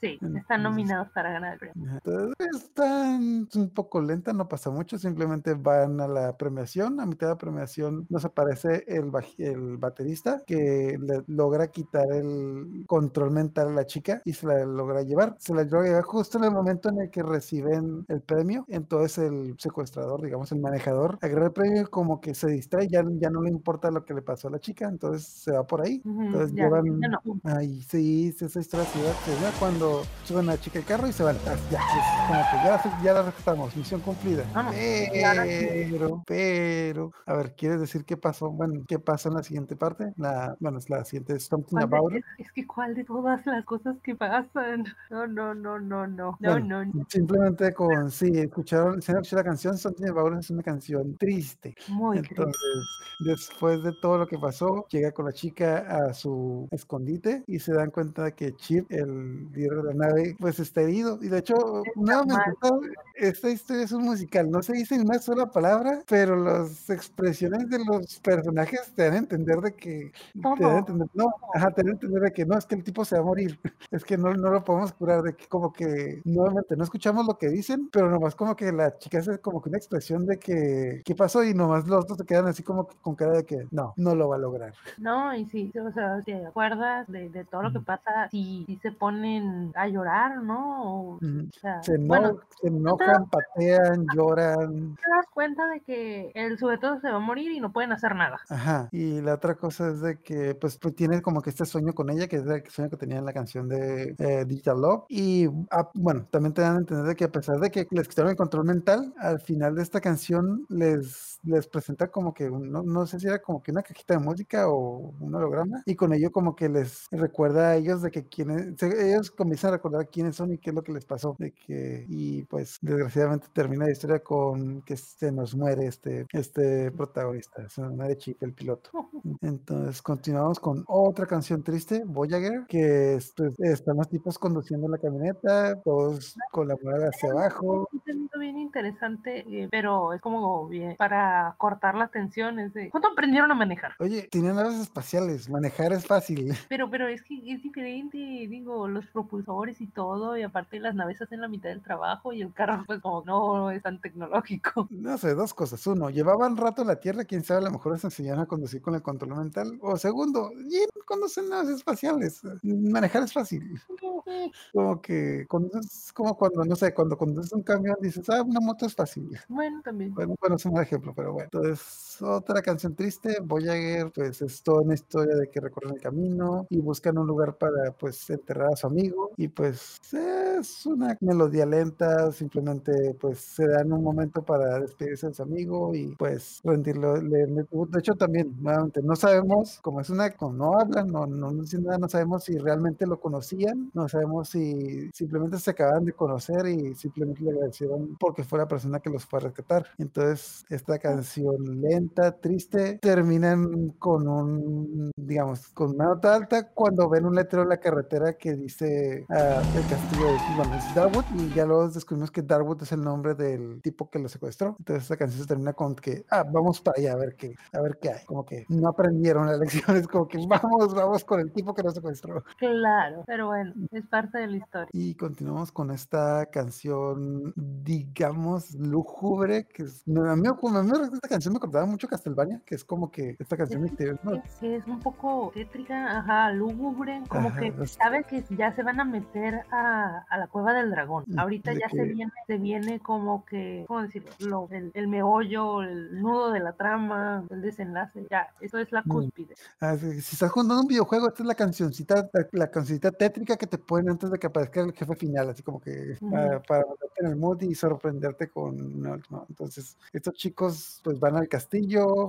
[0.01, 1.91] Sí, están nominados para ganar el premio.
[1.93, 6.99] Entonces están un poco lenta, no pasa mucho, simplemente van a la premiación.
[6.99, 12.83] A mitad de la premiación nos aparece el, el baterista que le logra quitar el
[12.87, 13.94] control mental a la chica
[14.25, 15.35] y se la logra llevar.
[15.39, 18.65] Se la logra llevar justo en el momento en el que reciben el premio.
[18.67, 23.03] Entonces el secuestrador, digamos el manejador, agarra el premio y como que se distrae, ya,
[23.19, 25.81] ya no le importa lo que le pasó a la chica, entonces se va por
[25.81, 26.01] ahí.
[26.05, 27.21] Ujú, Entonces ya, llevan ya no.
[27.43, 31.23] Ay, sí, se da, se da cuando suben a la chica el carro y se
[31.23, 31.35] van.
[31.47, 34.43] Ah, Ya, es como que ya, ya la rescatamos, misión cumplida.
[34.53, 38.49] Vamos, Pero, pero, a ver, ¿quieres decir qué pasó?
[38.51, 40.13] Bueno, ¿qué pasó en la siguiente parte?
[40.17, 43.45] La, bueno, es la siguiente, Something ¿Cuál de- About es, es que cuál de todas
[43.45, 44.85] las cosas que pasan.
[45.09, 46.37] No, no, no, no, no.
[46.39, 47.05] No, Bueno, no, no.
[47.09, 51.75] Simplemente con, sí, escucharon, si no escuché la canción, Something About es una canción triste.
[51.87, 52.35] Muy triste.
[52.35, 52.85] Entonces,
[53.19, 57.73] después de todo lo que pasó, llega con la chica a su escondite y se
[57.73, 61.19] dan cuenta de que Chip, el líder de la nave, pues está herido.
[61.21, 61.55] Y de hecho,
[61.95, 62.69] nuevamente, esta,
[63.15, 64.49] esta historia es un musical.
[64.49, 69.13] No se dice ni una sola palabra, pero las expresiones de los personajes te dan
[69.13, 70.11] a entender de que.
[70.33, 72.75] Te dan a entender, no, ajá, te dan a entender de que no, es que
[72.75, 73.59] el tipo se va a morir.
[73.91, 77.37] Es que no, no lo podemos curar, de que como que nuevamente no escuchamos lo
[77.37, 81.01] que dicen, pero nomás como que la chica hace como que una expresión de que
[81.05, 81.43] ¿qué pasó?
[81.43, 84.15] Y nomás los otros se quedan así como que con cara de que no, no
[84.15, 84.73] lo va a lograr.
[84.97, 88.27] No, y sí, o sea, ¿te acuerdas de, de todo lo que pasa?
[88.31, 91.11] Si, si se ponen a llorar, ¿no?
[91.15, 91.19] O,
[91.61, 94.95] sea, Se, eno- bueno, se enojan, patean, lloran.
[94.95, 98.15] te das cuenta de que el sujeto se va a morir y no pueden hacer
[98.15, 98.39] nada.
[98.49, 98.89] Ajá.
[98.91, 102.09] Y la otra cosa es de que pues, pues tiene como que este sueño con
[102.09, 105.05] ella, que es el sueño que tenía en la canción de eh, Digital Love.
[105.09, 105.47] Y
[105.93, 108.37] bueno, también te dan a entender de que a pesar de que les quitaron el
[108.37, 113.19] control mental, al final de esta canción les, les presenta como que, no, no sé
[113.19, 116.55] si era como que una cajita de música o un holograma, y con ello como
[116.55, 120.53] que les recuerda a ellos de que quienes, ellos como empiezan a recordar quiénes son
[120.53, 121.35] y qué es lo que les pasó.
[121.39, 126.91] De que, y pues desgraciadamente termina la historia con que se nos muere este, este
[126.91, 128.89] protagonista, se nos muere Chip, el piloto.
[129.41, 134.97] Entonces continuamos con otra canción triste, Voyager, que es, pues, están los tipos conduciendo la
[134.97, 137.89] camioneta, todos con la mirada hacia abajo.
[138.37, 142.73] Bien interesante, eh, pero es como bien para cortar las tensiones.
[142.73, 142.89] De...
[142.89, 143.93] ¿Cuánto aprendieron a manejar?
[143.99, 146.53] Oye, tienen naves espaciales, manejar es fácil.
[146.69, 151.21] Pero, pero es que es diferente, digo, los propulsores y todo, y aparte las naves
[151.21, 154.87] hacen la mitad del trabajo y el carro pues como no es tan tecnológico.
[154.89, 155.85] No sé, dos cosas.
[155.87, 158.81] Uno, llevaban rato en la Tierra, quién sabe, a lo mejor les enseñaron a conducir
[158.81, 159.77] con el control mental.
[159.81, 162.41] O segundo, y conducen naves espaciales.
[162.63, 163.79] Manejar es fácil.
[164.73, 168.85] Como que conduces, como cuando, no sé, cuando conduces un camión dices, ah, una moto
[168.85, 169.37] es fácil.
[169.47, 170.13] Bueno, también.
[170.13, 171.49] Bueno, bueno, es un ejemplo, pero bueno.
[171.51, 176.65] Entonces, otra canción triste, Voyager, pues es toda una historia de que recorren el camino
[176.69, 179.31] y buscan un lugar para, pues, enterrar a su amigo.
[179.37, 185.33] Y pues es una melodía lenta, simplemente, pues, se dan un momento para despedirse de
[185.33, 187.17] su amigo y, pues, rendirlo.
[187.21, 191.25] le- le- de hecho, también, nuevamente, no sabemos, como es una, como no hablan, no,
[191.27, 195.71] no, no dicen nada, no sabemos si realmente lo conocían, no sabemos si simplemente se
[195.71, 199.43] acaban de conocer y simplemente le agradecieron porque fue la persona que los fue a
[199.43, 199.85] rescatar.
[199.97, 202.04] Entonces, esta canción lenta,
[202.41, 207.79] triste, terminan con un, digamos, con una nota alta cuando ven un letrero en la
[207.79, 212.41] carretera que dice ah, el castillo de bueno, es Darwood y ya luego descubrimos que
[212.41, 214.75] Darwood es el nombre del tipo que lo secuestró.
[214.79, 217.81] Entonces, esta canción se termina con que, ah, vamos para allá a ver qué, a
[217.81, 218.25] ver qué hay.
[218.25, 221.83] Como que no aprendieron la lección, es como que vamos, vamos con el tipo que
[221.83, 222.43] nos secuestró.
[222.57, 224.89] Claro, pero bueno, es parte de la historia.
[224.93, 231.57] Y continuamos con esta canción, digamos, lúgubre, que es, mí, a mí esta canción me
[231.57, 234.19] acordaba mucho Castlevania, que es como que esta canción misteriosa.
[234.23, 234.35] ¿no?
[234.35, 238.75] Es, que es un poco tétrica, ajá, lúgubre, como Ajá, que es- sabes que ya
[238.75, 241.23] se van a meter a, a la cueva del dragón.
[241.27, 244.29] Mm, Ahorita de ya se que- viene, se viene como que, ¿cómo decirlo?
[244.39, 249.01] Lo- el, el meollo, el nudo de la trama, el desenlace, ya, eso es la
[249.05, 249.09] Mm.
[249.09, 249.55] cúspide.
[249.79, 253.55] Ah, si, si estás jugando un videojuego, esta es la cancioncita, la, la cancioncita tétrica
[253.55, 256.31] que te ponen antes de que aparezca el jefe final, así como que Ujú.
[256.31, 259.45] para, para meterte en el mood y sorprenderte con una última.
[259.47, 261.84] Entonces, estos chicos pues van al castillo,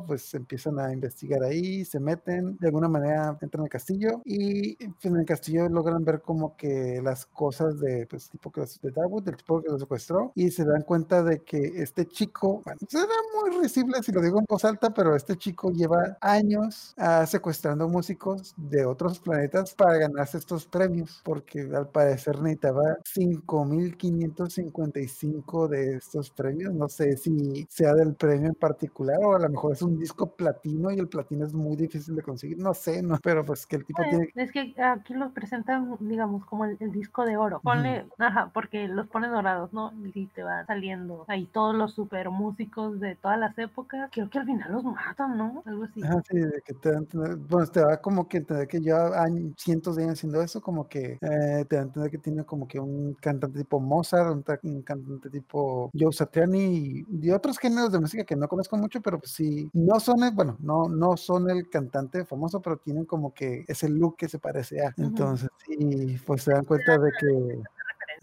[0.07, 5.05] pues empiezan a investigar ahí, se meten, de alguna manera entran al castillo y pues,
[5.05, 9.25] en el castillo logran ver como que las cosas de, pues, tipo que de Darwood,
[9.25, 13.07] del tipo que lo secuestró, y se dan cuenta de que este chico, bueno, será
[13.41, 17.89] muy risible si lo digo en voz alta, pero este chico lleva años ah, secuestrando
[17.89, 26.31] músicos de otros planetas para ganarse estos premios, porque al parecer necesitaba 5.555 de estos
[26.31, 26.75] premios.
[26.75, 30.35] No sé si sea del premio en particular o a lo mejor es un disco
[30.35, 32.59] platino y el platino es muy difícil de conseguir.
[32.59, 34.29] No sé, no, pero pues que el tipo tiene.
[34.35, 37.61] Es que aquí los presentan, digamos, como el, el disco de oro.
[37.63, 39.93] Ponle, ajá, porque los ponen dorados, ¿no?
[40.15, 44.11] Y te van saliendo ahí todos los super músicos de todas las épocas.
[44.13, 45.63] Creo que al final los matan, ¿no?
[45.67, 46.03] Algo así.
[46.03, 47.07] Ajá, sí, de que te dan
[47.49, 50.89] bueno, te va como que entender que lleva años, cientos de años haciendo eso, como
[50.89, 54.43] que eh, te da a entender que tiene como que un cantante tipo Mozart, un,
[54.43, 58.77] ta- un cantante tipo Joe Satriani y, y otros géneros de música que no conozco
[58.77, 62.79] mucho, pero pues sí, no son, el- bueno, no, no son el cantante famoso, pero
[62.79, 64.95] tienen como que ese look que se parece a.
[64.99, 67.63] Entonces, sí, pues se dan cuenta de que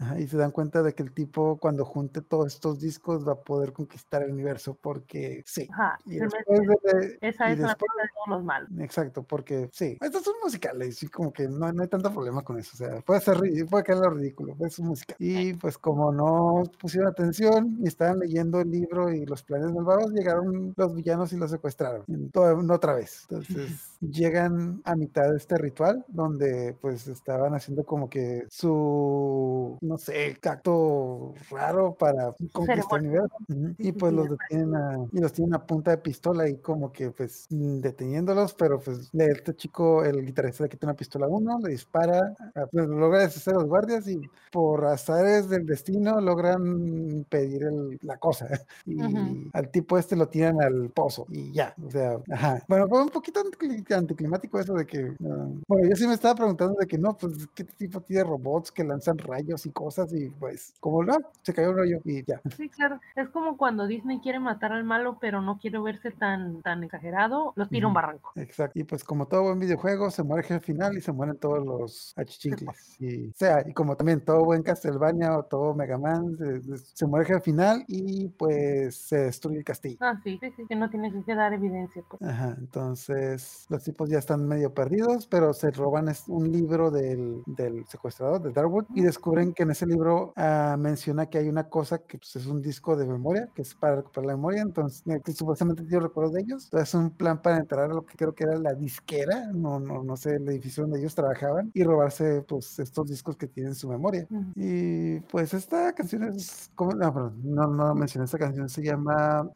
[0.04, 3.32] Ajá, y se dan cuenta de que el tipo cuando junte todos estos discos va
[3.32, 5.68] a poder conquistar el universo porque sí.
[5.72, 5.98] Ajá.
[6.06, 8.70] Y se me- después de, esa y es la después- cosa de todos los malos.
[8.78, 12.58] Exacto, porque sí, estos son musicales y como que no, no hay tanto problema con
[12.58, 13.38] eso, o sea, puede ser
[13.68, 15.14] puede quedar lo ridículo, pues es música.
[15.18, 20.12] Y pues como no pusieron atención y estaban leyendo el libro y los planes malvados,
[20.12, 23.26] llegaron los villanos y los secuestraron, en toda- otra vez.
[23.30, 29.93] Entonces llegan a mitad de este ritual donde pues estaban haciendo como que su, no
[29.98, 33.36] sé, acto raro para conquistar el universo.
[33.48, 33.68] Ujú.
[33.76, 36.92] Sí, Y pues los detienen a, y los tienen a punta de pistola y como
[36.92, 41.28] que pues mm, deteniéndolos, pero pues este chico, el guitarrista le quita una pistola a
[41.28, 44.20] uno, le dispara, ah, pues, logra deshacer a los guardias y
[44.52, 46.62] por azares del destino logran
[47.10, 48.46] impedir el- la cosa.
[48.86, 49.50] Y Ujú.
[49.52, 52.62] al tipo este lo tiran al pozo y ya, o sea, ajá.
[52.68, 56.34] Bueno, fue un poquito anticli- anticlimático eso de que, ah, bueno, yo sí me estaba
[56.34, 60.30] preguntando de que no, pues qué tipo tiene robots que lanzan rayos y cosas y
[60.30, 62.40] pues como no, se cayó el rollo y ya.
[62.56, 63.00] Sí, claro.
[63.14, 67.52] Es como cuando Disney quiere matar al malo, pero no quiere verse tan, tan exagerado,
[67.56, 68.32] los tira a un barranco.
[68.36, 68.78] Exacto.
[68.78, 72.14] Y pues como todo buen videojuego, se muere al final y se mueren todos los
[72.16, 72.96] achichincles.
[73.00, 77.06] Y, o sea, y como también todo buen Castlevania o todo Mega Man, se, se
[77.06, 79.98] muere al final y pues se destruye el castillo.
[80.00, 82.02] Ah, sí, sí, sí, que no tiene que dar evidencia.
[82.08, 82.22] Pues.
[82.22, 87.84] Ajá, entonces los tipos ya están medio perdidos, pero se roban un libro del, del
[87.86, 91.98] secuestrador, de Darwood, y descubren que en ese libro ah, menciona que hay una cosa
[91.98, 95.20] que pues, es un disco de memoria, que es para recuperar la memoria, entonces eh,
[95.24, 96.64] que supuestamente tiene recuerdos de ellos.
[96.64, 99.80] Entonces es un plan para entrar a lo que creo que era la disquera, no,
[99.80, 103.74] no, no sé, el edificio donde ellos trabajaban, y robarse pues estos discos que tienen
[103.74, 104.26] su memoria.
[104.30, 104.44] Ujú.
[104.56, 106.92] Y pues esta canción es, ¿cómo?
[106.92, 109.50] No, perdón, no, no mencioné esta canción, se llama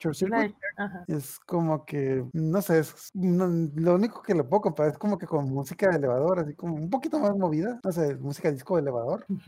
[0.00, 0.54] Short Circuit.
[0.76, 1.04] Ajá.
[1.08, 5.18] Es como que, no sé, es no- lo único que le puedo comparar es como
[5.18, 8.76] que con música de elevador, así como un poquito más movida, no sé, música disco
[8.76, 8.97] de elevador.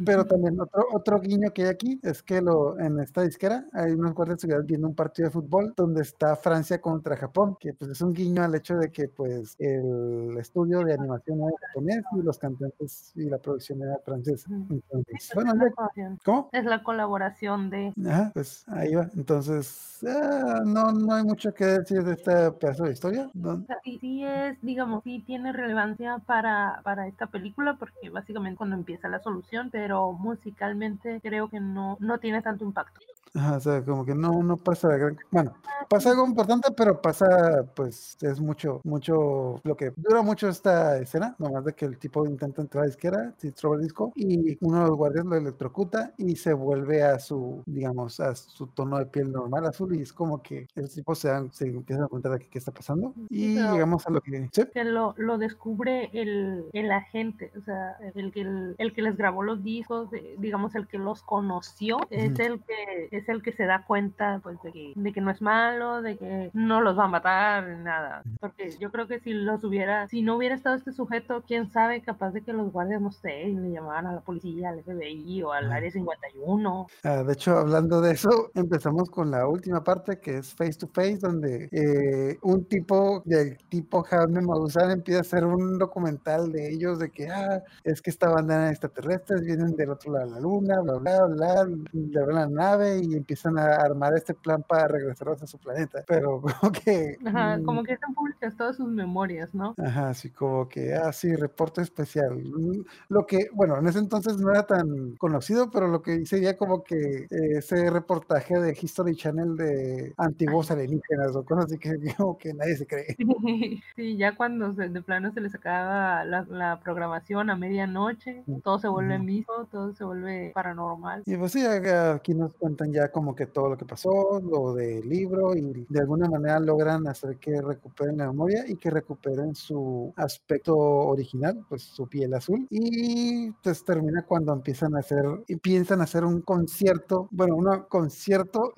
[0.05, 3.93] Pero también otro, otro guiño que hay aquí es que lo, en esta disquera hay
[3.93, 7.75] unos guardias de seguridad viendo un partido de fútbol donde está Francia contra Japón, que
[7.75, 12.03] pues es un guiño al hecho de que pues el estudio de animación era japonés
[12.19, 14.49] y los cantantes y la producción era francesa.
[14.51, 16.49] Entonces, Es bueno, ya- ¿cómo?
[16.53, 17.93] Es la colaboración de...
[18.07, 19.09] Ajá, pues ahí va.
[19.17, 23.31] Entonces, ah, no, no hay mucho que decir de este pedazo de historia.
[23.35, 28.77] No- sí, sí es, digamos, sí tiene relevancia para, para esta película porque básicamente cuando
[28.77, 29.39] empieza la solución,
[29.70, 33.00] pero musicalmente creo que no, no tiene tanto impacto.
[33.35, 35.16] Ajá, o sea, como que no, no pasa gran...
[35.31, 35.55] Bueno,
[35.88, 41.37] pasa algo importante, pero pasa, pues, es mucho, mucho, lo que dura mucho esta escena,
[41.38, 44.59] nomás de que el tipo intenta entrar a la izquierda, se roba el disco, y
[44.61, 48.99] uno de los guardias lo electrocuta y se vuelve a su, digamos, a su tono
[48.99, 52.03] de piel normal, azul, y es como que el tipo se, dan, se empieza a
[52.03, 54.49] dar cuenta de qué está pasando, y pero- llegamos a lo que...
[54.53, 54.64] ¿sí?
[54.75, 59.16] Que lo, lo descubre el, el agente, o sea, el que, el, el que les
[59.16, 62.43] grabó los discos, eh, digamos, el que los conoció, es Ujú.
[62.43, 65.40] el que es el que se da cuenta pues de que, de que no es
[65.40, 68.22] malo, de que no los va a matar, nada.
[68.40, 72.02] Porque yo creo que si los hubiera, si no hubiera estado este sujeto, quién sabe,
[72.02, 75.52] capaz de que los guardias, no sé, le llamaban a la policía, al FBI o
[75.52, 76.87] al área 51.
[77.04, 80.88] Ah, de hecho, hablando de eso, empezamos con la última parte que es face to
[80.88, 86.70] face, donde eh, un tipo del tipo Jaime Maussan empieza a hacer un documental de
[86.70, 90.33] ellos, de que ah, es que esta banda de extraterrestres vienen del otro lado de
[90.33, 94.88] la luna, bla, bla, bla, ven la nave y empiezan a armar este plan para
[94.88, 96.05] regresarlos a su planeta.
[96.07, 97.16] Pero como que...
[97.25, 99.75] Ajá, mm, como que están públicas todas sus memorias, ¿no?
[99.79, 102.37] Ajá, así como que, ah, sí, reporte especial.
[102.44, 106.57] Mm, Lo que, bueno, en ese entonces no era tan conocido, pero lo que sería
[106.57, 107.27] como que eh,
[107.59, 112.77] ese reportaje de History Channel de antiguos alienígenas o cosas así que como que nadie
[112.77, 113.16] se cree.
[113.96, 118.61] Sí, ya cuando se- de plano se les acaba la, la programación a medianoche, Mm,
[118.61, 119.25] todo se vuelve ujú.
[119.25, 121.23] mismo, todo se vuelve paranormal.
[121.27, 125.09] Y pues sí, aquí nos cuentan ya como que todo lo que pasó, lo del
[125.09, 130.13] libro, y de alguna manera logran hacer que recuperen la memoria y que recuperen su
[130.17, 132.67] aspecto original, pues su piel azul.
[132.71, 138.73] Y pues termina cuando empiezan a hacer, y piensan hacer un concierto, bueno, un concierto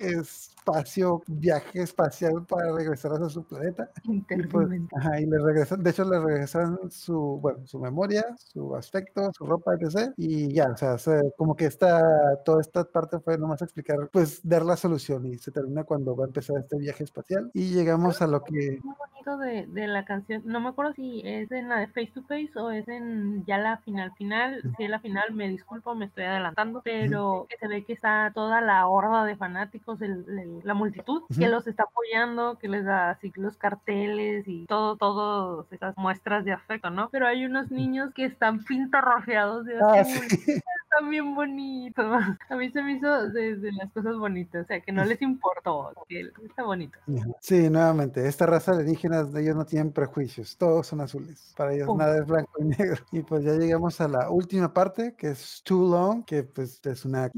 [0.63, 3.89] espacio, viaje espacial para regresar a su planeta.
[4.03, 8.73] Y pues, ajá, y le regresan, de hecho le regresan su, bueno, su memoria, su
[8.75, 10.13] aspecto, su ropa, etc.
[10.15, 14.39] Y ya, o sea, se- como que esta, toda esta parte fue nomás explicar, pues
[14.47, 17.51] dar la solución y se termina cuando va a empezar este viaje espacial.
[17.53, 18.79] Y llegamos a lo que...
[18.83, 22.11] Muy bonito de, de la canción, no me acuerdo si es en la de Face
[22.13, 25.93] to Face o es en ya la final final, si es la final me disculpo,
[25.95, 30.52] me estoy adelantando, pero se ve que está toda la horda de fanáticos, el- el-
[30.63, 35.71] la multitud que los está apoyando, que les da así los carteles y todo, todas
[35.71, 37.09] esas muestras de afecto, ¿no?
[37.09, 40.25] Pero hay unos niños que están pintarrajeados de Ah, azul.
[40.29, 40.61] sí.
[40.93, 42.05] Están bien bonitos.
[42.49, 44.63] A mí se me hizo de, de las cosas bonitas.
[44.65, 45.91] O sea, que no les importó.
[46.07, 46.99] Que está bonito.
[47.41, 52.19] Sí, nuevamente, esta raza alienígenas, ellos no tienen prejuicios, todos son azules, para ellos nada
[52.19, 53.01] es blanco y negro.
[53.11, 57.05] Y pues ya llegamos a la última parte, que es Too Long, que pues es
[57.05, 57.31] una,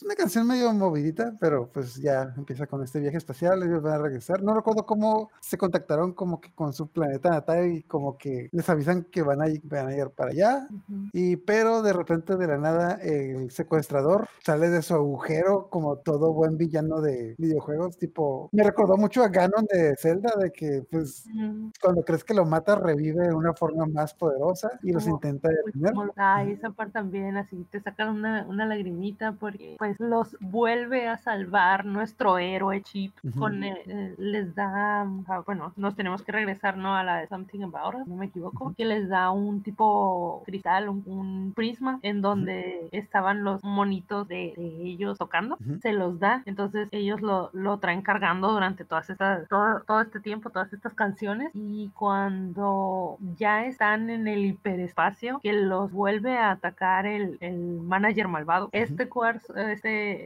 [0.00, 3.92] es una canción medio movidita, pero pues ya empieza con este viaje espacial, ellos van
[3.94, 4.42] a regresar.
[4.42, 8.66] No recuerdo cómo se contactaron como que con su planeta natal y como que les
[8.70, 10.66] avisan que van a, van a ir para allá.
[10.70, 11.08] Ujú.
[11.12, 16.32] Y pero de repente de la nada el secuestrador sale de su agujero como todo
[16.32, 21.26] buen villano de videojuegos, tipo, me recordó mucho a Ganon de Zelda, de que pues
[21.26, 21.72] Ujú.
[21.82, 25.50] cuando crees que lo mata revive de una forma más poderosa y los Como- intenta
[25.50, 25.92] detener.
[26.16, 31.08] Ah, esa parte también, así te sacan una, una lagrimita porque pues pues los vuelve
[31.08, 33.12] a salvar nuestro héroe Chip.
[33.38, 36.94] Con, eh, les da, ah, bueno, nos tenemos que regresar, ¿no?
[36.94, 40.88] A la de Something About Us, no me equivoco, que les da un tipo cristal,
[40.88, 47.20] un, prisma, en donde estaban los monitos de, ellos tocando, se los da, entonces ellos
[47.20, 51.90] lo, lo traen cargando durante todas estas, todo, todo este tiempo, todas estas canciones, y
[51.94, 58.68] cuando ya están en el hiperespacio, que los vuelve a atacar el, el manager malvado,
[58.72, 59.54] este cuarzo,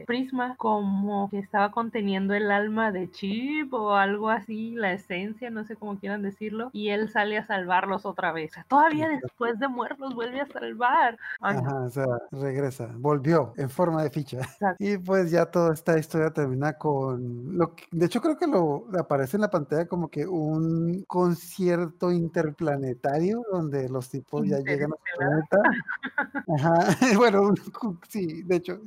[0.05, 5.63] prisma, como que estaba conteniendo el alma de Chip o algo así, la esencia, no
[5.63, 8.51] sé cómo quieran decirlo, y él sale a salvarlos otra vez.
[8.67, 11.17] todavía después de muertos vuelve a salvar.
[11.41, 14.39] Ajá, o sea, regresa, volvió en forma de ficha.
[14.79, 18.87] Y pues ya toda esta historia termina con lo que, de hecho creo que lo
[18.97, 24.95] aparece en la pantalla como que un concierto interplanetario donde los tipos ya llegan a
[24.95, 25.57] su planeta.
[26.57, 26.75] Ajá,
[27.17, 27.53] bueno,
[28.07, 28.79] sí, de hecho,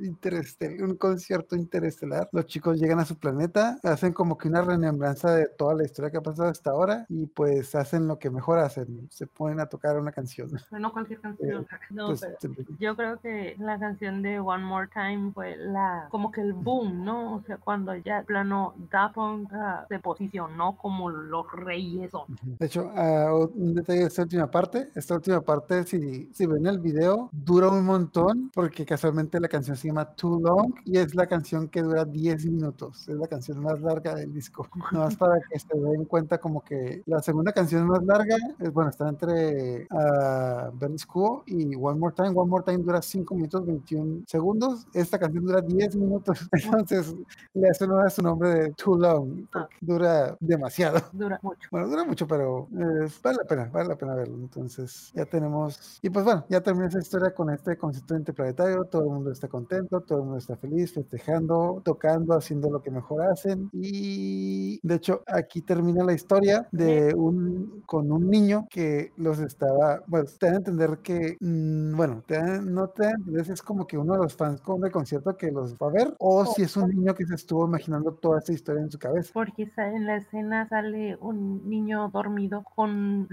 [0.66, 2.28] un concierto interestelar.
[2.32, 6.11] Los chicos llegan a su planeta, hacen como que una remembranza de toda la historia
[6.11, 9.66] que ha pasado hasta ahora y pues hacen lo que mejor hacen, se ponen a
[9.66, 10.50] tocar una canción.
[10.78, 11.62] No cualquier canción.
[11.62, 16.06] Eh, no, pues, pero yo creo que la canción de One More Time fue la
[16.09, 17.36] como que el boom, ¿no?
[17.36, 22.22] O sea, cuando ya plano Daft Punk uh, se posicionó como los reyes son.
[22.42, 26.66] De hecho, uh, un detalle de esta última parte, esta última parte, si, si ven
[26.66, 31.14] el video, dura un montón porque casualmente la canción se llama Too Long y es
[31.14, 34.66] la canción que dura 10 minutos, es la canción más larga del disco.
[34.92, 38.72] Nada más para que se den cuenta como que la segunda canción más larga, es,
[38.72, 42.30] bueno, está entre uh, Very School y One More Time.
[42.30, 47.14] One More Time dura 5 minutos 21 segundos, esta canción dura 10 minutos, entonces
[47.55, 51.01] le hace honor a su nombre de Too Long, porque dura demasiado.
[51.12, 51.68] Dura mucho.
[51.70, 54.36] Bueno, dura mucho, pero eh, vale la pena, vale la pena verlo.
[54.36, 59.03] Entonces ya tenemos, y pues bueno, ya termina esa historia con este concepto interplanetario, todo
[59.03, 63.22] el mundo está contento, todo el mundo está feliz, festejando, tocando, haciendo lo que mejor
[63.22, 63.70] hacen.
[63.72, 70.03] Y de hecho aquí termina la historia de un con un niño que los estaba,
[70.07, 73.62] bueno, te dan a entender que, mm, bueno, te no te dan a entender es
[73.62, 76.45] como que uno de los fans con el concierto que los va a ver o
[76.47, 79.31] si es un niño que se estuvo imaginando toda esta historia en su cabeza.
[79.33, 83.26] Porque en la escena sale un niño dormido con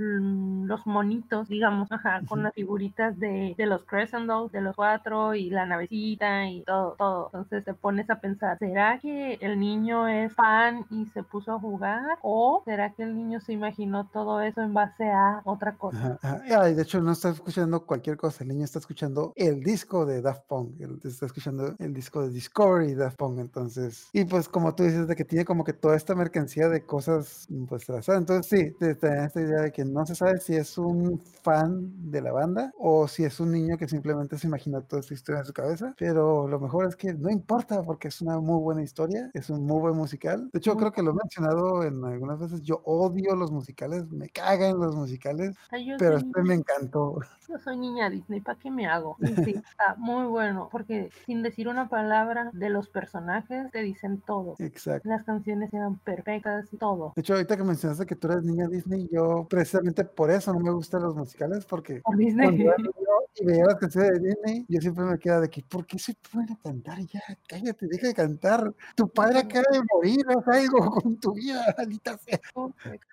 [0.67, 5.35] los monitos, digamos, ajá, con las figuritas de, de los Crescent Dolls, de los cuatro
[5.35, 7.31] y la navecita y todo, todo.
[7.33, 11.59] Entonces te pones a pensar, ¿será que el niño es fan y se puso a
[11.59, 12.19] jugar?
[12.21, 16.19] ¿O será que el niño se imaginó todo eso en base a otra cosa?
[16.21, 20.21] Ajá, de hecho no está escuchando cualquier cosa, el niño está escuchando el disco de
[20.21, 24.83] Daft Punk, está escuchando el disco de Discovery Daft Punk, entonces, y pues como tú
[24.83, 28.85] dices, de que tiene como que toda esta mercancía de cosas, pues trazadas, entonces sí,
[28.85, 33.07] esta idea de que no se sabe si es un fan de la banda o
[33.07, 36.47] si es un niño que simplemente se imagina toda esta historia en su cabeza, pero
[36.47, 39.79] lo mejor es que no importa porque es una muy buena historia, es un muy
[39.79, 40.49] buen musical.
[40.51, 44.29] De hecho, creo que lo he mencionado en algunas veces, yo odio los musicales, me
[44.29, 45.55] cagan los musicales,
[45.97, 47.19] pero este me encantó.
[47.47, 49.17] Yo soy niña Disney, ¿para qué me hago?
[49.45, 54.55] sí, está muy bueno, porque sin decir una palabra de los personajes te dicen todo.
[54.57, 55.07] Exacto.
[55.07, 57.13] Las canciones eran perfectas, todo.
[57.15, 60.59] De hecho, ahorita que mencionaste que tú eres niña Disney, yo precisamente por eso no
[60.59, 62.65] me gustan los musicales, porque por Disney
[63.37, 66.15] y veía las canciones de Disney, yo siempre me quedaba de que, ¿por qué se
[66.31, 67.21] puede cantar ya?
[67.47, 68.73] Cállate, deja de cantar.
[68.95, 72.39] Tu padre acaba de morir, haz algo con tu vida, maldita sea.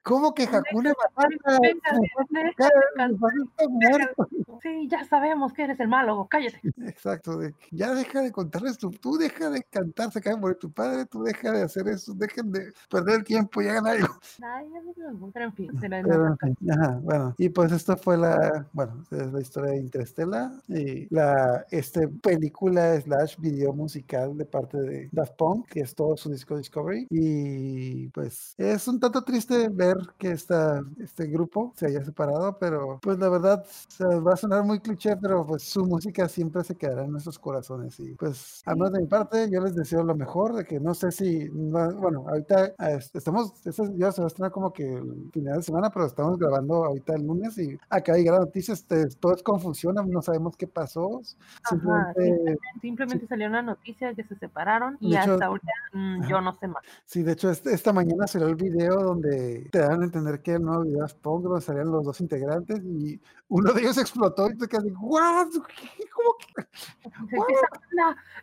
[0.03, 1.59] ¿Cómo que Hakuna Matata?
[4.63, 6.61] Sí, ya sabemos que eres el malo, cállate.
[6.87, 10.59] Exacto, de, ya deja de contarles, tú, tú deja de cantar, se acaba de morir
[10.59, 14.09] tu padre, tú deja de hacer eso, dejen de perder el tiempo y hagan algo.
[15.35, 15.71] Pero en fin,
[17.03, 22.09] bueno, y pues esto fue la, bueno, es la historia de Interstellar y la este
[22.09, 27.07] película slash video musical de parte de Daft Punk, que es todo su disco Discovery.
[27.11, 33.01] Y pues es un tanto triste ver que esta, este grupo se haya separado, pero
[33.03, 36.77] pues la verdad se va a sonar muy cliché, pero pues su música siempre se
[36.77, 37.99] quedará en nuestros corazones.
[38.01, 40.95] Y pues, a más de mi parte, yo les deseo lo mejor, de que no
[40.95, 42.75] sé si, bueno, ahorita
[43.13, 43.53] estamos,
[43.97, 47.15] ya se va a estrenar como que el final de semana, pero estamos grabando ahorita
[47.15, 48.87] el lunes y acá hay gran noticias,
[49.21, 51.21] todo es confusión, no sabemos qué pasó.
[51.69, 56.69] simplemente, simplemente, salió una noticia que se separaron y hasta ahorita mm, yo no sé
[56.69, 56.83] más.
[57.07, 60.53] Sí, de hecho, este, esta mañana salió el video donde te dan a entender que
[60.57, 63.19] el nuevo video es Pong, donde salían los dos integrantes y
[63.49, 65.49] uno de ellos explotó y te quedas ¿what?
[65.51, 66.67] ¿Cómo que?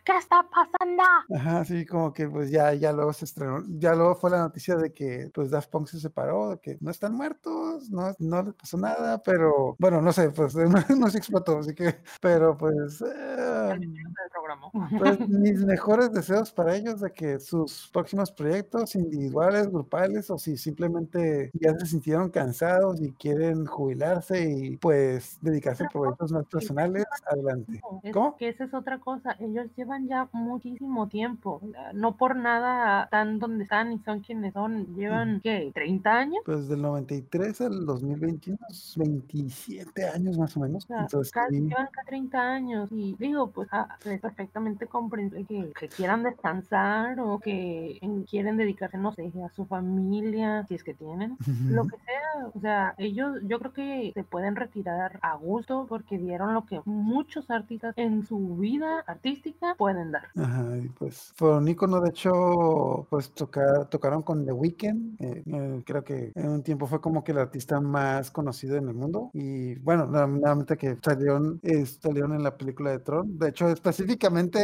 [0.04, 1.02] ¿Qué está pasando?
[1.36, 4.74] Ajá, sí, como que pues ya, ya luego se estrenó, ya luego fue la noticia
[4.74, 8.54] de que pues Daft Punk se separó, de que no están muertos, no, no les
[8.54, 10.54] pasó nada, pero bueno, no sé, pues
[10.98, 14.70] no, se explotó, así que, pero pues, eh, el programa.
[14.98, 20.56] Pues mis mejores deseos para ellos de que sus próximos proyectos individuales, grupales o si
[20.56, 27.04] simplemente ya se sintieron cansados y quieren jubilarse y pues dedicarse a proyectos más personales,
[27.30, 27.80] adelante.
[28.02, 28.36] Es ¿Cómo?
[28.36, 29.36] que esa es otra cosa.
[29.40, 31.60] Ellos llevan ya muchísimo tiempo.
[31.94, 34.94] No por nada están donde están y son quienes son.
[34.94, 35.72] Llevan, ¿qué?
[35.74, 36.42] ¿30 años?
[36.44, 38.58] Pues del 93 al 2021,
[38.96, 40.84] 27 años más o menos.
[40.84, 41.62] O sea, Entonces, casi sí.
[41.62, 42.88] llevan casi 30 años.
[42.92, 44.24] Y digo, pues ah, es
[44.70, 50.64] perfectamente comprensible que, que quieran descansar o que quieren dedicarse, no sé, a su familia,
[50.66, 51.36] si es que tienen.
[51.68, 56.18] Lo que sea, o sea, ellos yo creo que se pueden retirar a gusto porque
[56.18, 60.28] dieron lo que muchos artistas en su vida artística pueden dar.
[60.36, 65.82] Ajá, y pues fueron ícono, de hecho, pues tocar, tocaron con The Weeknd, eh, eh,
[65.84, 69.30] creo que en un tiempo fue como que el artista más conocido en el mundo,
[69.32, 74.59] y bueno, nuevamente que salieron, eh, salieron en la película de Tron, de hecho, específicamente,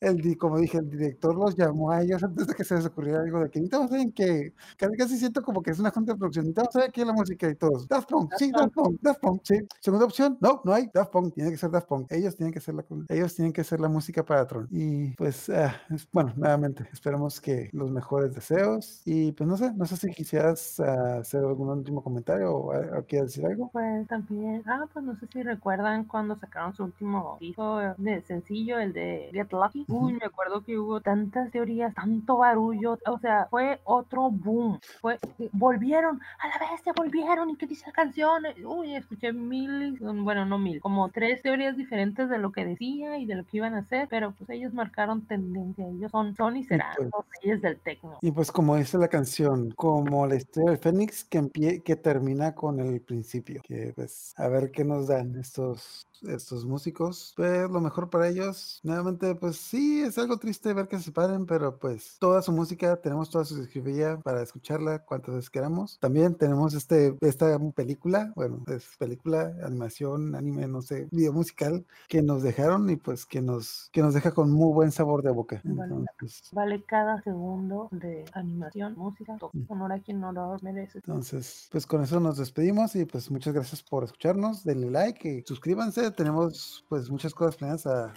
[0.00, 2.86] el, di- como dije, el director los llamó a ellos antes de que se les
[2.86, 6.12] ocurriera algo de que necesitamos alguien que, casi, casi siento como que es una junta
[6.12, 9.20] de producción, necesitamos saber aquí la música y todos, Daft Punk, sí, Daft Punk, Daft
[9.20, 12.36] Punk, sí, segunda opción, no, no hay, Daft Punk, tiene que ser Daft Punk, ellos
[12.36, 15.74] tienen que ser la, ellos tienen que ser la música para Tron, y pues, ah,
[16.12, 20.80] bueno, nuevamente, esperamos que los mejores deseos, y pues no sé, no sé si quisieras
[20.80, 23.70] ah, hacer algún último comentario o, ah, o quieres decir algo.
[23.72, 28.78] Pues también, ah, pues no sé si recuerdan cuando sacaron su último disco de sencillo,
[28.78, 29.84] el de Get Lucky.
[29.88, 34.78] Uy, me acuerdo que hubo tantas teorías, tanto barullo, o sea, fue otro boom.
[35.00, 38.44] Fue, eh, volvieron, a la bestia, volvieron, ¿y qué dice la canción?
[38.64, 43.26] Uy, escuché mil, bueno, no mil, como tres teorías diferentes de lo que decía y
[43.26, 46.64] de lo que iban a hacer, pero pues ellos marcaron tendencia, ellos son, son y
[46.64, 48.18] serán pues- los reyes del tecno.
[48.20, 52.54] Y pues como dice la canción, como la historia del Fénix que empie que termina
[52.54, 57.80] con el principio, que pues a ver qué nos dan estos estos músicos, pues lo
[57.80, 62.16] mejor para ellos, nuevamente pues sí, es algo triste ver que se separen, pero pues
[62.18, 65.98] toda su música, tenemos toda su discografía para escucharla cuantas veces queramos.
[65.98, 72.22] También tenemos este esta película, bueno, es película, animación, anime, no sé, video musical que
[72.22, 75.60] nos dejaron y pues que nos que nos deja con muy buen sabor de boca.
[75.64, 75.94] Vale.
[75.94, 79.50] Entonces, Vale cada segundo de animación, música, todo.
[79.68, 80.98] honor a quien honor merece.
[80.98, 84.64] Entonces, pues con eso nos despedimos y pues muchas gracias por escucharnos.
[84.64, 86.07] Denle like y suscríbanse.
[86.12, 88.12] Tenemos pues muchas cosas planeadas a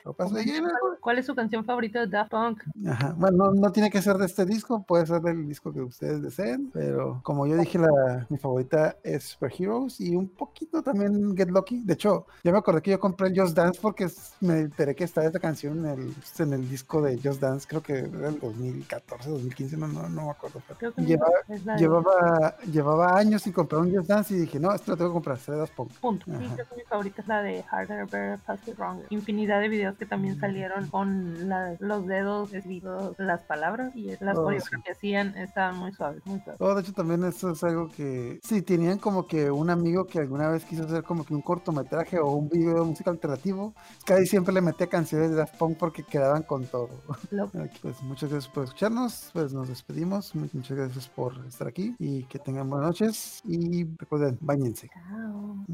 [1.02, 2.64] ¿Cuál es su canción favorita de Daft Punk?
[2.88, 3.16] Ajá.
[3.18, 6.22] Bueno, no, no tiene que ser de este disco, puede ser del disco que ustedes
[6.22, 11.50] deseen, pero como yo dije, la, mi favorita es Superheroes y un poquito también Get
[11.50, 11.84] Lucky.
[11.84, 14.08] De hecho, ya me acordé que yo compré el Just Dance porque
[14.42, 17.82] me enteré que está esta canción en el, en el disco de Just Dance, creo
[17.82, 20.62] que era el 2014, 2015, no, no, no me acuerdo.
[20.68, 24.92] pero no, llevaba, llevaba, llevaba años sin comprar un Just Dance y dije, no, esto
[24.92, 25.92] lo tengo que comprar, será Daft Punk.
[26.00, 26.26] Punto.
[26.26, 29.06] Sí, creo que mi favorita es la de Harder, Better, Faster, Stronger.
[29.10, 34.38] Infinidad de videos que también salieron con la- los dedos escritos las palabras y las
[34.38, 36.60] Oh, coreografías que hacían estaban muy suaves, muy suaves.
[36.62, 38.40] Oh, de hecho, también eso es algo que.
[38.44, 42.20] Sí, tenían como que un amigo que alguna vez quiso hacer como que un cortometraje
[42.20, 43.74] o un video de música alternativo.
[44.06, 46.90] Casi siempre le metía canciones de Daft Punk porque quedaban con todo.
[47.08, 47.52] Ok,
[47.82, 49.30] Pues muchas gracias por escucharnos.
[49.34, 50.36] Pues nos despedimos.
[50.36, 53.42] Mu- Muchas gracias por estar aquí y que tengan buenas noches.
[53.46, 54.90] Y recuerden, bañense.
[54.94, 55.66] Chao.